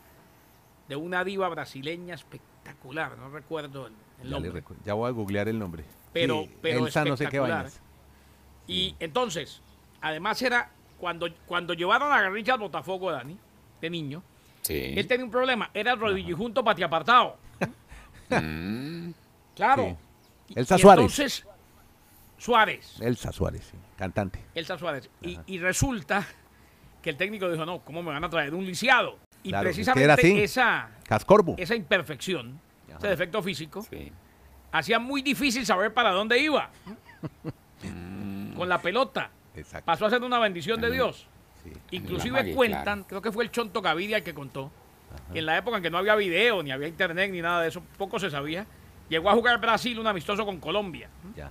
de 0.88 0.94
una 0.94 1.24
diva 1.24 1.48
brasileña 1.48 2.14
espectacular, 2.14 3.18
no 3.18 3.28
recuerdo 3.28 3.88
el, 3.88 3.92
el 4.22 4.30
Ya, 4.30 4.38
le 4.38 4.46
nombre. 4.46 4.62
recu- 4.64 4.76
ya 4.84 4.94
voy 4.94 5.08
a 5.08 5.10
googlear 5.12 5.48
el 5.48 5.58
nombre. 5.58 5.84
Pero- 6.12 6.46
pero 6.62 6.86
Elsa 6.86 7.04
no 7.04 7.16
sé 7.16 7.24
qué 7.24 7.36
espectacular. 7.38 7.64
vainas. 7.64 7.80
Y 8.68 8.94
entonces, 9.00 9.60
además 10.00 10.40
era 10.42 10.70
cuando, 10.98 11.26
cuando 11.46 11.74
llevaron 11.74 12.12
a 12.12 12.20
Garrincha 12.22 12.52
al 12.54 12.60
Botafogo, 12.60 13.10
Dani, 13.10 13.36
de 13.80 13.90
niño, 13.90 14.22
Sí. 14.62 14.94
él 14.96 15.06
tenía 15.08 15.24
un 15.24 15.30
problema, 15.32 15.70
era 15.74 15.94
el 15.94 15.98
rodillijunto 15.98 16.62
pati 16.62 16.84
apartado. 16.84 17.36
Mm, 18.30 19.10
Claro. 19.56 19.96
Sí. 20.46 20.54
Y- 20.54 20.58
Elsa 20.60 20.76
y 20.76 20.78
Suárez. 20.78 21.02
Entonces, 21.02 21.46
Suárez, 22.38 22.96
Elsa 23.00 23.32
Suárez, 23.32 23.64
sí, 23.70 23.76
cantante. 23.96 24.40
Elsa 24.54 24.78
Suárez. 24.78 25.10
Y, 25.20 25.38
y 25.46 25.58
resulta 25.58 26.24
que 27.02 27.11
el 27.11 27.16
técnico 27.16 27.50
dijo, 27.50 27.64
no, 27.66 27.80
¿cómo 27.80 28.02
me 28.02 28.11
van 28.12 28.25
a 28.25 28.30
traer 28.30 28.54
un 28.54 28.64
lisiado? 28.66 29.19
Y 29.42 29.49
Claro, 29.50 29.64
precisamente 29.64 30.04
era 30.04 30.14
así. 30.14 30.38
esa, 30.40 30.90
Cascorbo. 31.07 31.54
esa 31.59 31.75
imperfección, 31.75 32.61
Ajá. 32.88 32.99
ese 32.99 33.09
defecto 33.09 33.42
físico, 33.42 33.83
sí. 33.88 34.12
hacía 34.73 34.99
muy 34.99 35.23
difícil 35.23 35.64
saber 35.64 35.95
para 35.95 36.11
dónde 36.11 36.38
iba. 36.38 36.71
Mm. 37.83 38.54
Con 38.54 38.69
la 38.69 38.80
pelota. 38.80 39.30
Exacto. 39.54 39.87
Pasó 39.87 40.07
a 40.07 40.11
ser 40.11 40.23
una 40.23 40.38
bendición 40.38 40.80
de 40.80 40.90
Dios. 40.90 41.26
Sí. 41.64 41.73
Inclusive 41.92 42.54
cuentan, 42.54 42.85
claro. 42.85 43.07
creo 43.09 43.23
que 43.23 43.33
fue 43.33 43.45
el 43.45 43.50
Chonto 43.50 43.83
Gavidia 43.83 44.19
el 44.19 44.23
que 44.23 44.35
contó, 44.35 44.71
que 45.33 45.40
en 45.40 45.47
la 45.47 45.57
época 45.59 45.78
en 45.78 45.83
que 45.83 45.90
no 45.90 45.99
había 45.99 46.14
video, 46.14 46.62
ni 46.62 46.71
había 46.71 46.88
internet, 46.88 47.30
ni 47.30 47.40
nada 47.42 47.62
de 47.62 47.69
eso, 47.69 47.83
poco 47.99 48.19
se 48.19 48.30
sabía, 48.30 48.66
llegó 49.09 49.28
a 49.30 49.35
jugar 49.35 49.61
Brasil 49.61 49.99
un 49.99 50.07
amistoso 50.07 50.45
con 50.47 50.59
Colombia. 50.61 51.09
Ya. 51.37 51.50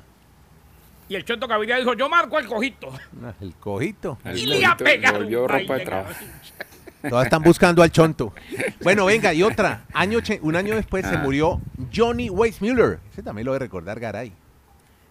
Y 1.09 1.15
el 1.15 1.25
Chonto 1.25 1.47
Gaviria 1.47 1.77
dijo, 1.77 1.93
yo 1.95 2.07
marco 2.07 2.37
el 2.39 2.45
cojito. 2.47 2.93
El 3.41 3.55
cojito. 3.55 4.17
El 4.23 4.37
Y 4.37 4.45
le 4.45 4.59
iba 4.59 4.69
a 4.69 4.77
cojito 4.77 4.85
pegar 4.85 5.13
le 5.13 5.19
volvió 5.19 5.43
un 5.43 5.49
ropa 5.49 5.73
de 5.77 5.85
trabajo. 5.85 6.13
Todas 7.09 7.25
están 7.25 7.41
buscando 7.41 7.81
al 7.81 7.91
chonto. 7.91 8.33
Bueno, 8.83 9.05
venga, 9.05 9.33
y 9.33 9.41
otra. 9.43 9.85
Año, 9.93 10.19
un 10.41 10.55
año 10.55 10.75
después 10.75 11.05
se 11.05 11.15
Ah. 11.15 11.19
murió 11.23 11.59
Johnny 11.93 12.29
Weissmuller. 12.29 12.99
Ese 13.11 13.23
también 13.23 13.45
lo 13.45 13.53
debe 13.53 13.65
recordar 13.65 13.99
Garay. 13.99 14.31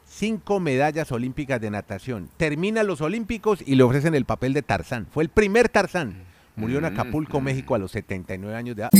Cinco 0.06 0.60
medallas 0.60 1.10
olímpicas 1.12 1.60
de 1.60 1.70
natación. 1.70 2.30
Termina 2.36 2.82
los 2.82 3.00
olímpicos 3.00 3.62
y 3.66 3.74
le 3.74 3.82
ofrecen 3.82 4.14
el 4.14 4.24
papel 4.24 4.52
de 4.54 4.62
Tarzán. 4.62 5.06
Fue 5.10 5.22
el 5.24 5.28
primer 5.30 5.68
Tarzán. 5.68 6.22
Murió 6.56 6.78
en 6.78 6.84
Mm, 6.84 6.86
Acapulco, 6.86 7.40
mm. 7.40 7.44
México, 7.44 7.74
a 7.74 7.78
los 7.78 7.90
79 7.92 8.56
años 8.56 8.74
de 8.76 8.82
edad. 8.82 8.90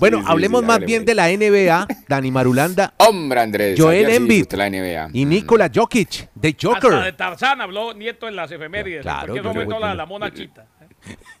Bueno, 0.00 0.18
sí, 0.18 0.24
hablemos 0.28 0.60
sí, 0.62 0.66
más 0.66 0.80
bien 0.80 1.04
de 1.04 1.14
la 1.14 1.28
NBA, 1.28 1.86
Dani 2.08 2.30
Marulanda 2.30 2.94
Hombre, 2.98 3.40
Andrés. 3.40 3.78
Joel 3.80 4.10
Embiid 4.10 4.46
disfruté 4.46 4.56
la 4.56 4.70
NBA. 4.70 5.10
y. 5.12 5.24
Nikola 5.24 5.70
Jokic, 5.74 6.28
de 6.34 6.48
Hasta 6.48 6.68
de 6.68 6.74
Joker. 6.90 7.16
Tarzán 7.16 7.60
habló 7.60 7.94
Nieto 7.94 8.28
en 8.28 8.36
las 8.36 8.50
efemérides. 8.50 9.02
Claro, 9.02 9.34
momento 9.42 9.70
le 9.70 9.74
voy 9.76 9.80
la, 9.82 9.90
a- 9.90 9.94
la 9.94 10.06
mona 10.06 10.32
chita. 10.32 10.66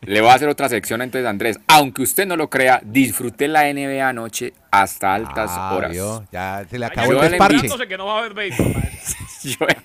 Le 0.02 0.20
voy 0.20 0.28
a 0.28 0.34
hacer 0.34 0.46
otra 0.48 0.68
sección 0.68 1.00
entonces, 1.00 1.26
Andrés. 1.26 1.58
Aunque 1.68 2.02
usted 2.02 2.26
no 2.26 2.36
lo 2.36 2.50
crea, 2.50 2.82
disfruté 2.84 3.48
la 3.48 3.62
NBA 3.72 4.06
anoche 4.06 4.52
hasta 4.70 5.14
altas 5.14 5.50
Ah, 5.54 5.74
horas. 5.74 5.90
vio, 5.90 6.24
Ya 6.30 6.66
se 6.68 6.78
le 6.78 6.84
acabó 6.84 7.12
el 7.12 7.16
Joel 7.18 7.30
desparche. 7.30 7.54
imaginándose 7.56 7.88
que 7.88 7.96
no 7.96 8.04
va 8.06 8.16
a 8.16 8.18
haber 8.18 8.34
béisbol. 8.34 8.74
maestro. 8.74 9.26
Joel, 9.58 9.76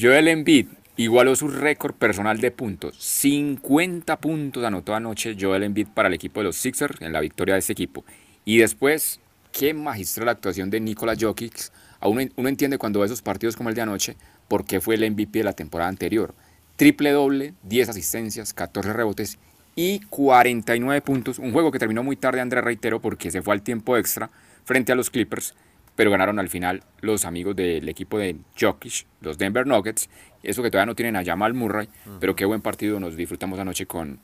Joel 0.00 0.28
Embiid 0.28 0.66
igualó 0.98 1.36
su 1.36 1.48
récord 1.48 1.94
personal 1.94 2.40
de 2.40 2.50
puntos. 2.50 2.96
50 2.98 4.18
puntos 4.18 4.64
anotó 4.64 4.94
anoche 4.94 5.36
Joel 5.40 5.62
Embiid 5.62 5.86
para 5.94 6.08
el 6.08 6.14
equipo 6.14 6.40
de 6.40 6.44
los 6.44 6.56
Sixers 6.56 7.00
en 7.00 7.12
la 7.12 7.20
victoria 7.20 7.54
de 7.54 7.60
este 7.60 7.72
equipo. 7.72 8.04
Y 8.44 8.58
después, 8.58 9.20
qué 9.52 9.72
magistral 9.72 10.28
actuación 10.28 10.70
de 10.70 10.80
Nikola 10.80 11.14
Jokic. 11.18 11.70
Uno, 12.02 12.22
uno 12.36 12.48
entiende 12.48 12.78
cuando 12.78 13.00
ve 13.00 13.06
esos 13.06 13.22
partidos 13.22 13.56
como 13.56 13.68
el 13.68 13.76
de 13.76 13.82
anoche 13.82 14.16
por 14.48 14.64
qué 14.64 14.80
fue 14.80 14.96
el 14.96 15.08
MVP 15.10 15.38
de 15.38 15.44
la 15.44 15.52
temporada 15.52 15.88
anterior. 15.88 16.34
Triple 16.74 17.12
doble, 17.12 17.54
10 17.62 17.90
asistencias, 17.90 18.52
14 18.52 18.92
rebotes 18.92 19.38
y 19.76 20.00
49 20.00 21.00
puntos. 21.02 21.38
Un 21.38 21.52
juego 21.52 21.70
que 21.70 21.78
terminó 21.78 22.02
muy 22.02 22.16
tarde, 22.16 22.40
Andrés, 22.40 22.64
reitero, 22.64 23.00
porque 23.00 23.30
se 23.30 23.40
fue 23.40 23.54
al 23.54 23.62
tiempo 23.62 23.96
extra 23.96 24.30
frente 24.64 24.90
a 24.90 24.96
los 24.96 25.10
Clippers, 25.10 25.54
pero 25.98 26.12
ganaron 26.12 26.38
al 26.38 26.48
final 26.48 26.84
los 27.00 27.24
amigos 27.24 27.56
del 27.56 27.88
equipo 27.88 28.20
de 28.20 28.36
Jokic, 28.58 29.04
los 29.20 29.36
Denver 29.36 29.66
Nuggets. 29.66 30.08
Eso 30.44 30.62
que 30.62 30.70
todavía 30.70 30.86
no 30.86 30.94
tienen 30.94 31.16
a 31.16 31.24
Jamal 31.24 31.54
Murray, 31.54 31.88
pero 32.20 32.36
qué 32.36 32.44
buen 32.44 32.60
partido 32.60 33.00
nos 33.00 33.16
disfrutamos 33.16 33.58
anoche 33.58 33.84
con 33.86 34.20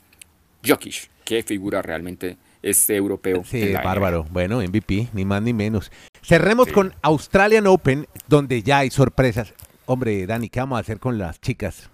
Jokic. 0.65 1.09
Qué 1.25 1.43
figura 1.43 1.81
realmente 1.81 2.37
este 2.61 2.95
europeo. 2.95 3.43
Sí, 3.43 3.73
bárbaro. 3.73 4.25
Bueno, 4.31 4.61
MVP, 4.61 5.09
ni 5.11 5.25
más 5.25 5.41
ni 5.41 5.51
menos. 5.51 5.91
Cerremos 6.21 6.67
Sí. 6.67 6.73
con 6.73 6.93
Australian 7.01 7.67
Open, 7.67 8.07
donde 8.29 8.63
ya 8.63 8.77
hay 8.77 8.89
sorpresas. 8.89 9.53
Hombre, 9.85 10.25
Dani, 10.25 10.47
¿qué 10.47 10.61
vamos 10.61 10.77
a 10.77 10.79
hacer 10.79 10.99
con 10.99 11.17
las 11.17 11.41
chicas? 11.41 11.89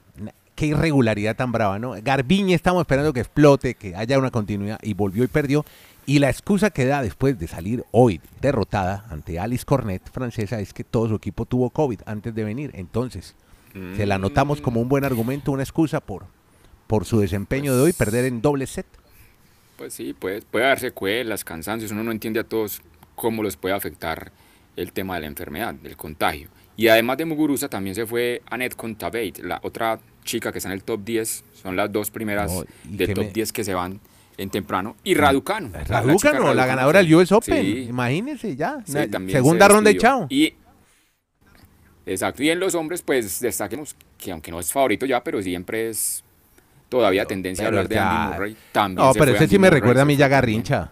Qué 0.54 0.67
irregularidad 0.67 1.36
tan 1.36 1.52
brava, 1.52 1.80
¿no? 1.80 1.96
Garbiñe 2.04 2.54
estamos 2.54 2.82
esperando 2.82 3.13
que 3.13 3.22
explote, 3.22 3.74
que 3.74 3.96
haya 3.96 4.20
una 4.20 4.30
continuidad, 4.30 4.78
y 4.84 4.94
volvió 4.94 5.24
y 5.24 5.28
perdió. 5.28 5.65
Y 6.06 6.20
la 6.20 6.30
excusa 6.30 6.72
que 6.72 6.86
da 6.86 7.02
después 7.02 7.38
de 7.40 7.48
salir 7.48 7.84
hoy 7.92 8.22
derrotada 8.42 9.06
ante 9.10 9.40
Alice 9.40 9.66
Cornet, 9.66 10.02
francesa, 10.12 10.60
es 10.60 10.74
que 10.74 10.84
todo 10.84 11.08
su 11.08 11.16
equipo 11.16 11.46
tuvo 11.46 11.70
COVID 11.70 12.02
antes 12.06 12.34
de 12.34 12.44
venir. 12.44 12.72
Entonces, 12.74 13.36
se 13.96 14.06
la 14.06 14.18
notamos 14.18 14.60
como 14.62 14.82
un 14.82 14.90
buen 14.90 15.06
argumento, 15.06 15.52
una 15.52 15.64
excusa 15.64 16.02
por, 16.02 16.26
por 16.88 17.06
su 17.06 17.20
desempeño 17.20 17.76
de 17.76 17.82
hoy, 17.82 17.94
perder 17.94 18.26
en 18.26 18.42
doble 18.42 18.68
set. 18.68 18.86
Pues 19.78 19.94
sí, 19.94 20.14
puede, 20.14 20.42
puede 20.42 20.66
haber 20.66 20.80
secuelas, 20.80 21.44
cansancios, 21.44 21.92
uno 21.92 22.04
no 22.04 22.12
entiende 22.12 22.40
a 22.42 22.44
todos 22.44 22.82
cómo 23.16 23.44
les 23.44 23.56
puede 23.56 23.74
afectar 23.76 24.32
el 24.76 24.92
tema 24.92 25.16
de 25.16 25.22
la 25.22 25.28
enfermedad, 25.28 25.74
del 25.76 25.96
contagio. 25.96 26.50
Y 26.76 26.88
además 26.88 27.18
de 27.18 27.26
Muguruza 27.26 27.70
también 27.70 27.96
se 27.96 28.06
fue 28.06 28.42
Annette 28.50 28.76
Contaveit, 28.76 29.38
la 29.40 29.60
otra 29.64 30.00
chica 30.24 30.52
que 30.52 30.58
está 30.58 30.70
en 30.70 30.74
el 30.74 30.84
top 30.84 31.04
10, 31.04 31.44
son 31.62 31.76
las 31.76 31.92
dos 31.92 32.12
primeras 32.12 32.52
No, 32.52 32.64
del 32.84 33.14
top 33.14 33.26
me- 33.26 33.32
10 33.32 33.54
que 33.54 33.64
se 33.64 33.74
van 33.74 34.00
en 34.38 34.50
temprano, 34.50 34.96
y 35.04 35.13
Raducano. 35.13 35.70
la 35.74 35.80
chica 35.84 36.02
Raducano, 36.02 36.54
la 36.54 36.65
ganadora 36.65 37.00
del. 37.04 37.13
US 37.15 37.32
Open. 37.32 37.62
Sí, 37.63 37.86
Imagínense 37.89 38.56
ya. 38.56 38.80
sí, 38.86 38.94
segunda 39.30 39.67
se 39.67 39.74
ronda 39.74 39.89
despidió. 39.89 40.02
chao. 40.02 40.28
Y, 40.30 40.54
exacto, 42.06 42.44
y 42.44 42.50
en 42.50 42.60
los 42.60 42.76
hombres 42.76 43.02
pues 43.02 43.39
destaquemos 43.39 43.96
que 44.17 44.32
aunque 44.32 44.52
no 44.52 44.60
es 44.60 44.72
favorito 44.72 45.06
ya, 45.06 45.24
pero 45.24 45.41
siempre 45.41 45.89
es 45.89 46.24
todavía 46.89 47.26
tendencia 47.26 47.65
a 47.65 47.67
hablar 47.70 47.88
de 47.88 47.98
Andy 48.00 48.34
Murray. 48.34 48.58
También 48.72 49.06
No, 49.08 49.13
pero 49.13 49.32
ese 49.34 49.48
sí 49.48 49.58
me 49.60 49.70
recuerda 49.70 50.02
a 50.02 50.06
mí 50.06 50.15
ya. 50.15 50.28
Garrincha. 50.28 50.91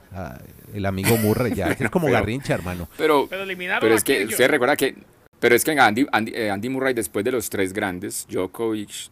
el 0.73 0.85
amigo 0.85 1.17
Murray 1.17 1.53
ya. 1.53 1.67
es 1.67 1.89
como 1.89 2.05
Pero- 2.07 2.13
Garrincha, 2.19 2.53
hermano. 2.53 2.87
Pero, 2.97 3.27
Pero 3.29 3.43
eliminaron 3.43 3.81
pero 3.81 3.95
es 3.95 4.03
que 4.03 4.25
usted 4.25 4.47
recuerda 4.49 4.75
que, 4.75 4.95
pero 5.39 5.55
es 5.55 5.63
que 5.63 5.71
Andy, 5.71 6.05
Andy, 6.11 6.31
eh, 6.35 6.49
Andy 6.51 6.69
Murray 6.69 6.93
después 6.93 7.25
de 7.25 7.31
los 7.31 7.49
tres 7.49 7.73
grandes, 7.73 8.27
Djokovic, 8.29 9.09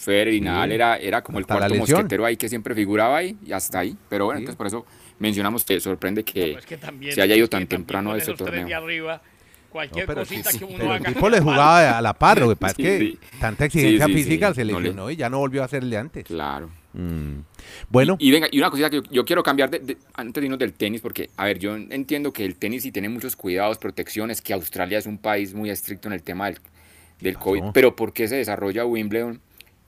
Federer 0.00 0.34
y 0.34 0.38
Sí. 0.38 0.44
Nadal 0.44 0.72
era, 0.72 0.96
era 0.96 1.22
como 1.22 1.38
el 1.38 1.44
Hasta 1.44 1.58
cuarto 1.58 1.74
mosquetero 1.76 2.24
ahí 2.24 2.36
que 2.36 2.48
siempre 2.48 2.74
figuraba 2.74 3.18
ahí 3.18 3.36
y 3.46 3.52
hasta 3.52 3.80
ahí. 3.80 3.96
Pero 4.08 4.24
bueno, 4.26 4.38
Sí. 4.38 4.42
entonces 4.42 4.56
por 4.56 4.66
eso 4.66 4.86
mencionamos 5.18 5.64
que 5.64 5.78
sorprende 5.80 6.24
que 6.24 6.40
Pero 6.46 6.58
es 6.58 6.66
que 6.66 6.76
también- 6.78 7.14
se 7.14 7.20
haya 7.22 7.34
ido 7.36 7.44
es 7.44 7.50
que 7.50 7.56
tan 7.56 7.66
temprano 7.66 8.12
a 8.12 8.16
ese 8.18 8.32
de 8.32 8.36
torneo. 8.38 8.66
No, 8.66 9.20
cualquier 9.70 10.06
pero, 10.06 10.22
cosita 10.22 10.50
sí, 10.50 10.58
que 10.58 10.64
uno 10.64 10.74
pero 10.78 10.94
el 10.96 11.00
haga. 11.02 11.12
tipo 11.12 11.28
le 11.28 11.38
jugaba 11.40 11.96
a 11.98 12.02
la 12.02 12.12
par, 12.14 12.40
lo 12.40 12.48
que 12.48 12.56
pasa 12.56 12.74
Sí, 12.74 12.82
es 12.86 12.88
que 12.88 12.98
sí. 12.98 13.18
tanta 13.38 13.66
exigencia 13.66 14.06
Sí, 14.06 14.12
sí, 14.14 14.18
física 14.24 14.48
sí. 14.48 14.54
se 14.56 14.64
No 14.64 14.80
le- 14.80 14.84
lesionó 14.88 15.10
y 15.10 15.16
ya 15.16 15.30
no 15.30 15.38
volvió 15.38 15.62
a 15.62 15.66
el 15.66 15.90
de 15.90 15.96
antes. 15.96 16.24
Claro. 16.24 16.70
Mm. 16.92 17.42
Bueno, 17.88 18.16
Y 18.18 18.32
venga, 18.32 18.48
y 18.50 18.58
una 18.58 18.68
cosita 18.70 18.90
que 18.90 18.96
yo, 18.96 19.02
yo 19.12 19.24
quiero 19.24 19.44
cambiar 19.44 19.70
de, 19.70 19.78
de- 19.78 19.96
antes 20.14 20.40
de 20.40 20.46
irnos 20.46 20.58
del 20.58 20.72
tenis, 20.72 21.00
porque, 21.00 21.30
a 21.36 21.44
ver, 21.44 21.58
yo 21.60 21.76
entiendo 21.76 22.32
que 22.32 22.44
el 22.44 22.56
tenis 22.56 22.82
sí 22.82 22.90
tiene 22.90 23.08
muchos 23.08 23.36
cuidados, 23.36 23.78
protecciones, 23.78 24.42
que 24.42 24.52
Australia 24.54 24.98
es 24.98 25.06
un 25.06 25.18
país 25.18 25.54
muy 25.54 25.70
estricto 25.70 26.08
en 26.08 26.14
el 26.14 26.22
tema 26.24 26.46
del, 26.46 26.58
del 27.20 27.34
pasó? 27.34 27.44
COVID, 27.44 27.62
pero 27.72 27.94
¿por 27.94 28.12
qué 28.12 28.26
se 28.26 28.34
desarrolla 28.36 28.84
Wimbledon 28.86 29.40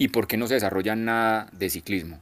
y 0.03 0.09
por 0.09 0.27
qué 0.27 0.37
no 0.37 0.47
se 0.47 0.55
desarrolla 0.55 0.97
nada 0.97 1.49
de 1.53 1.71
ciclismo? 1.71 2.21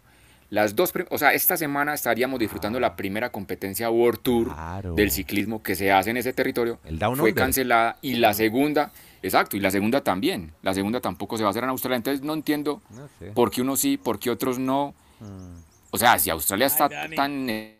las 0.50 0.74
dos, 0.74 0.92
o 1.10 1.16
sea, 1.16 1.32
esta 1.32 1.56
semana 1.56 1.94
estaríamos 1.94 2.40
disfrutando 2.40 2.80
la 2.80 2.96
primera 2.96 3.30
competencia 3.30 3.88
World 3.88 4.18
Tour 4.20 4.52
Claro. 4.52 4.94
del 4.96 5.12
ciclismo 5.12 5.62
que 5.62 5.76
se 5.76 5.92
hace 5.92 6.10
en 6.10 6.16
ese 6.16 6.32
territorio. 6.32 6.80
El 6.84 6.98
Down 6.98 7.16
Fue 7.18 7.28
Under. 7.30 7.44
cancelada 7.44 7.98
y 8.02 8.14
la 8.16 8.34
segunda, 8.34 8.90
exacto, 9.22 9.56
y 9.56 9.60
la 9.60 9.70
segunda 9.70 10.00
también. 10.02 10.50
La 10.62 10.74
segunda 10.74 11.00
tampoco 11.00 11.36
se 11.36 11.44
va 11.44 11.50
a 11.50 11.52
hacer 11.52 11.62
en 11.62 11.70
Australia. 11.70 11.98
Entonces 11.98 12.24
no 12.24 12.34
entiendo 12.34 12.82
No 12.90 13.08
sé. 13.20 13.26
por 13.30 13.52
qué 13.52 13.60
unos 13.62 13.78
sí, 13.78 13.96
por 13.96 14.18
qué 14.18 14.28
otros 14.28 14.58
no. 14.58 14.92
O 15.92 15.96
sea, 15.98 16.18
si 16.18 16.30
Australia 16.30 16.66
está 16.66 16.86
Ay, 16.86 16.90
Dani. 16.96 17.14
tan... 17.16 17.48
eh, 17.50 17.78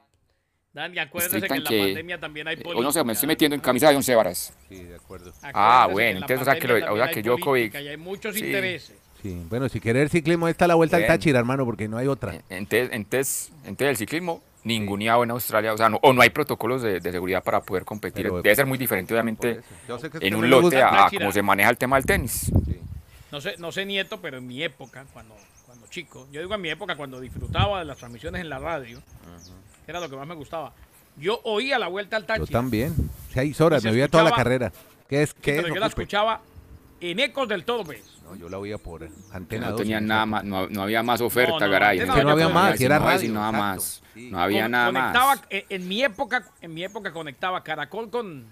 Dani, 0.73 0.99
acuérdese 1.01 1.41
que 1.41 1.47
estricta 1.47 1.57
en 1.57 1.65
la 1.65 1.71
que- 1.71 1.87
pandemia 1.93 2.21
también 2.21 2.47
hay 2.47 2.55
o 2.55 2.63
política. 2.63 2.83
no 2.85 2.93
sé, 2.93 3.03
me 3.03 3.15
estoy 3.15 3.27
metiendo 3.27 3.57
en 3.57 3.61
camisa 3.63 3.91
de 3.91 3.97
once 3.97 4.15
varas. 4.15 4.55
Sí, 4.69 4.77
de 4.77 4.95
acuerdo. 4.95 5.31
Acuérdese 5.31 5.51
Ah, 5.55 5.89
bueno, 5.91 6.21
entonces, 6.21 6.41
o 6.41 6.45
sea, 6.45 6.57
que 6.57 6.69
lo- 6.69 6.93
o 6.93 6.97
sea, 6.97 7.09
que 7.11 7.19
hay 7.19 7.25
Djokovic- 7.25 7.75
hay 7.75 7.97
muchos 7.97 8.37
Sí. 8.37 8.45
intereses. 8.47 8.95
Sí, 9.22 9.42
bueno, 9.50 9.68
si 9.68 9.80
querer 9.80 10.09
ciclismo, 10.09 10.48
está 10.48 10.66
la 10.66 10.74
vuelta 10.74 10.96
al. 10.96 11.06
Táchira, 11.06 11.38
hermano, 11.38 11.64
porque 11.64 11.88
no 11.88 11.98
hay 11.98 12.06
otra. 12.06 12.35
Entonces, 12.48 12.88
entonces, 12.92 13.52
entonces 13.64 13.88
el 13.90 13.96
ciclismo 13.96 14.42
ninguneado 14.64 15.22
en 15.24 15.30
Australia, 15.30 15.72
o 15.72 15.76
sea, 15.76 15.88
no, 15.88 15.98
o 16.02 16.12
no 16.12 16.20
hay 16.22 16.30
protocolos 16.30 16.83
de, 16.83 17.00
de 17.00 17.12
seguridad 17.12 17.42
para 17.42 17.61
poder 17.62 17.85
competir. 17.85 18.24
Pero- 18.24 18.42
Debe 18.42 18.54
ser 18.54 18.66
muy 18.66 18.78
diferente, 18.78 19.12
obviamente. 19.14 19.61
Yo 19.88 19.98
en 20.20 20.35
un 20.35 20.48
lote 20.50 20.83
a, 20.83 21.06
a 21.06 21.11
cómo 21.11 21.33
se 21.33 21.42
maneja 21.42 21.70
el 21.70 21.78
tema 21.78 21.96
del 21.96 22.04
tenis. 22.06 22.50
Sí. 22.66 22.78
No 23.33 23.40
sé, 23.40 23.54
no 23.59 23.70
sé 23.72 23.87
nieto, 23.87 24.20
pero 24.20 24.38
en 24.38 24.46
mi 24.46 24.62
época, 24.62 25.04
cuando, 25.12 25.35
cuando 25.64 25.87
chico, 25.87 26.26
yo 26.33 26.40
digo 26.40 26.54
en 26.54 26.61
mi 26.61 26.68
época 26.70 26.96
cuando 26.96 27.20
disfrutaba 27.20 27.78
de 27.78 27.85
las 27.85 27.96
transmisiones 27.98 28.40
en 28.40 28.48
la 28.48 28.59
radio, 28.59 29.00
era 29.87 30.00
lo 30.00 30.09
que 30.11 30.16
más 30.16 30.26
me 30.26 30.35
gustaba, 30.35 30.72
yo 31.16 31.40
oía 31.44 31.78
la 31.78 31.88
vuelta 31.88 32.16
al 32.16 32.22
Yo 32.22 32.26
Táchira. 32.26 32.50
también. 32.50 32.94
Seis 33.33 33.61
horas, 33.61 33.85
me 33.85 33.90
oía 33.90 34.09
toda 34.09 34.24
la 34.24 34.33
carrera. 34.33 34.72
¿Qué 35.09 35.22
es? 35.22 35.33
¿Qué 35.35 35.54
pero 35.54 35.68
es? 35.68 35.74
yo 35.74 35.80
la 35.80 35.87
escuchaba 35.87 36.40
en 37.01 37.19
ecos 37.21 37.49
del 37.49 37.65
todo, 37.65 37.85
pues. 37.85 38.03
No, 38.25 38.37
yo 38.37 38.49
la 38.49 38.59
oía 38.59 38.79
por 38.79 39.09
antena 39.33 39.67
no 39.67 39.73
2, 39.73 39.81
tenían 39.81 40.03
en 40.05 40.09
nada 40.09 40.27
más, 40.27 40.45
no, 40.45 40.69
no 40.69 40.83
había 40.83 41.03
más 41.03 41.21
oferta, 41.21 41.53
No, 41.59 41.61
no, 41.67 41.71
garay. 41.73 42.01
antes 42.01 42.17
en 42.17 42.25
no 42.25 42.31
había 42.31 42.49
más, 42.49 42.81
y 42.81 42.85
era 42.85 42.99
radio, 42.99 43.33
nada 43.33 43.53
más. 43.53 44.03
sí. 44.15 44.31
No 44.31 44.41
había 44.41 44.63
Con- 44.63 44.71
nada 44.73 44.87
conectaba, 44.87 45.35
más. 45.37 45.43
eh, 45.51 45.67
En 45.69 45.89
mi 45.89 46.03
época, 46.03 46.45
en 46.61 46.75
mi 46.75 46.85
época 46.85 47.13
conectaba 47.13 47.63
Caracol 47.65 48.11
con, 48.11 48.45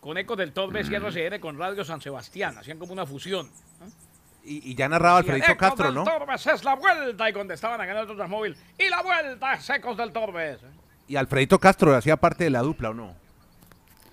con 0.00 0.18
Ecos 0.18 0.36
del 0.36 0.52
Torbes 0.52 0.90
y 0.90 0.94
RCN 0.94 1.40
con 1.40 1.56
Radio 1.58 1.84
San 1.84 2.00
Sebastián. 2.00 2.56
Hacían 2.58 2.78
como 2.78 2.92
una 2.92 3.06
fusión. 3.06 3.48
Y, 4.44 4.70
y 4.70 4.74
ya 4.74 4.88
narraba 4.88 5.18
Alfredito 5.18 5.52
Ecos 5.52 5.58
Castro, 5.58 5.86
del 5.86 5.94
¿no? 5.94 6.04
Torbes 6.04 6.46
es 6.46 6.64
la 6.64 6.74
vuelta 6.74 7.28
y 7.28 7.32
contestaban 7.32 7.80
acá 7.80 7.92
en 7.92 7.98
el 7.98 8.10
otro 8.10 8.28
móvil. 8.28 8.56
Y 8.78 8.88
la 8.88 9.02
vuelta 9.02 9.54
es 9.54 9.68
Ecos 9.70 9.96
del 9.96 10.10
Torbes. 10.12 10.58
Y 11.06 11.16
Alfredito 11.16 11.58
Castro 11.58 11.94
hacía 11.94 12.16
parte 12.16 12.44
de 12.44 12.50
la 12.50 12.60
dupla, 12.60 12.90
¿o 12.90 12.94
no? 12.94 13.14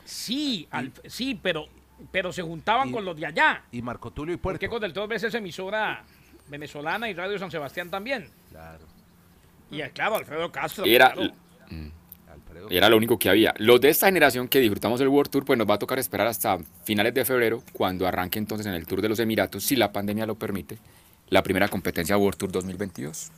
Sí, 0.03 0.67
al- 0.71 0.91
sí, 1.07 1.39
pero, 1.41 1.67
pero 2.11 2.31
se 2.33 2.41
juntaban 2.41 2.89
Y- 2.89 2.91
con 2.91 3.05
los 3.05 3.15
de 3.15 3.25
allá. 3.25 3.63
Y 3.71 3.81
Marco 3.81 4.11
Tulio 4.11 4.33
y 4.35 4.37
Porque 4.37 4.67
Puerto. 4.67 4.75
Ecos 4.77 4.81
del 4.81 4.93
Torbes 4.93 5.23
es 5.23 5.33
emisora 5.33 6.03
venezolana 6.47 7.09
y 7.09 7.13
Radio 7.13 7.37
San 7.39 7.49
Sebastián 7.51 7.89
también. 7.89 8.29
Claro, 8.51 8.85
Y 9.71 9.81
eh, 9.81 9.91
claro, 9.93 10.15
Alfredo 10.15 10.51
Castro. 10.51 10.85
Era, 10.85 11.11
claro. 11.13 11.31
Alfredo. 12.31 12.67
era 12.69 12.89
lo 12.89 12.97
único 12.97 13.17
que 13.17 13.29
había. 13.29 13.53
Los 13.57 13.79
de 13.81 13.89
esta 13.89 14.05
generación 14.07 14.47
que 14.47 14.59
disfrutamos 14.59 14.99
el 15.01 15.07
World 15.07 15.31
Tour, 15.31 15.45
pues 15.45 15.57
nos 15.57 15.67
va 15.69 15.75
a 15.75 15.79
tocar 15.79 15.97
esperar 15.99 16.27
hasta 16.27 16.57
finales 16.83 17.13
de 17.13 17.23
febrero, 17.25 17.63
cuando 17.73 18.05
arranque 18.07 18.37
entonces 18.39 18.67
en 18.67 18.73
el 18.73 18.85
Tour 18.85 19.01
de 19.01 19.09
los 19.09 19.19
Emiratos, 19.19 19.63
si 19.63 19.75
la 19.75 19.91
pandemia 19.91 20.25
lo 20.25 20.35
permite, 20.35 20.77
la 21.29 21.41
primera 21.41 21.67
competencia 21.67 22.17
World 22.17 22.37
Tour 22.37 22.51
2022. 22.51 23.31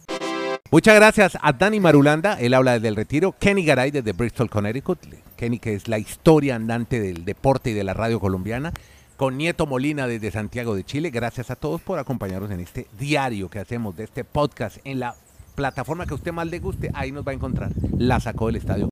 Muchas 0.69 0.95
gracias 0.95 1.37
a 1.41 1.53
Dani 1.53 1.79
Marulanda, 1.79 2.33
él 2.41 2.53
habla 2.53 2.73
desde 2.73 2.89
el 2.89 2.97
retiro, 2.97 3.33
Kenny 3.39 3.63
Garay 3.63 3.89
desde 3.89 4.11
Bristol, 4.11 4.49
Connecticut, 4.49 4.99
Kenny 5.37 5.59
que 5.59 5.73
es 5.73 5.87
la 5.87 5.97
historia 5.97 6.55
andante 6.55 6.99
del 6.99 7.23
deporte 7.23 7.69
y 7.69 7.73
de 7.73 7.85
la 7.85 7.93
radio 7.93 8.19
colombiana, 8.19 8.73
con 9.15 9.37
Nieto 9.37 9.65
Molina 9.65 10.07
desde 10.07 10.29
Santiago 10.29 10.75
de 10.75 10.83
Chile, 10.83 11.09
gracias 11.09 11.51
a 11.51 11.55
todos 11.55 11.79
por 11.79 11.99
acompañarnos 11.99 12.51
en 12.51 12.59
este 12.59 12.85
diario 12.99 13.49
que 13.49 13.59
hacemos 13.59 13.95
de 13.95 14.03
este 14.03 14.25
podcast. 14.25 14.79
En 14.83 14.99
la 14.99 15.15
plataforma 15.55 16.05
que 16.05 16.13
a 16.13 16.15
usted 16.15 16.33
más 16.33 16.47
le 16.47 16.59
guste, 16.59 16.91
ahí 16.93 17.13
nos 17.13 17.25
va 17.25 17.31
a 17.31 17.35
encontrar, 17.35 17.71
la 17.97 18.19
sacó 18.19 18.47
del 18.47 18.57
estadio. 18.57 18.89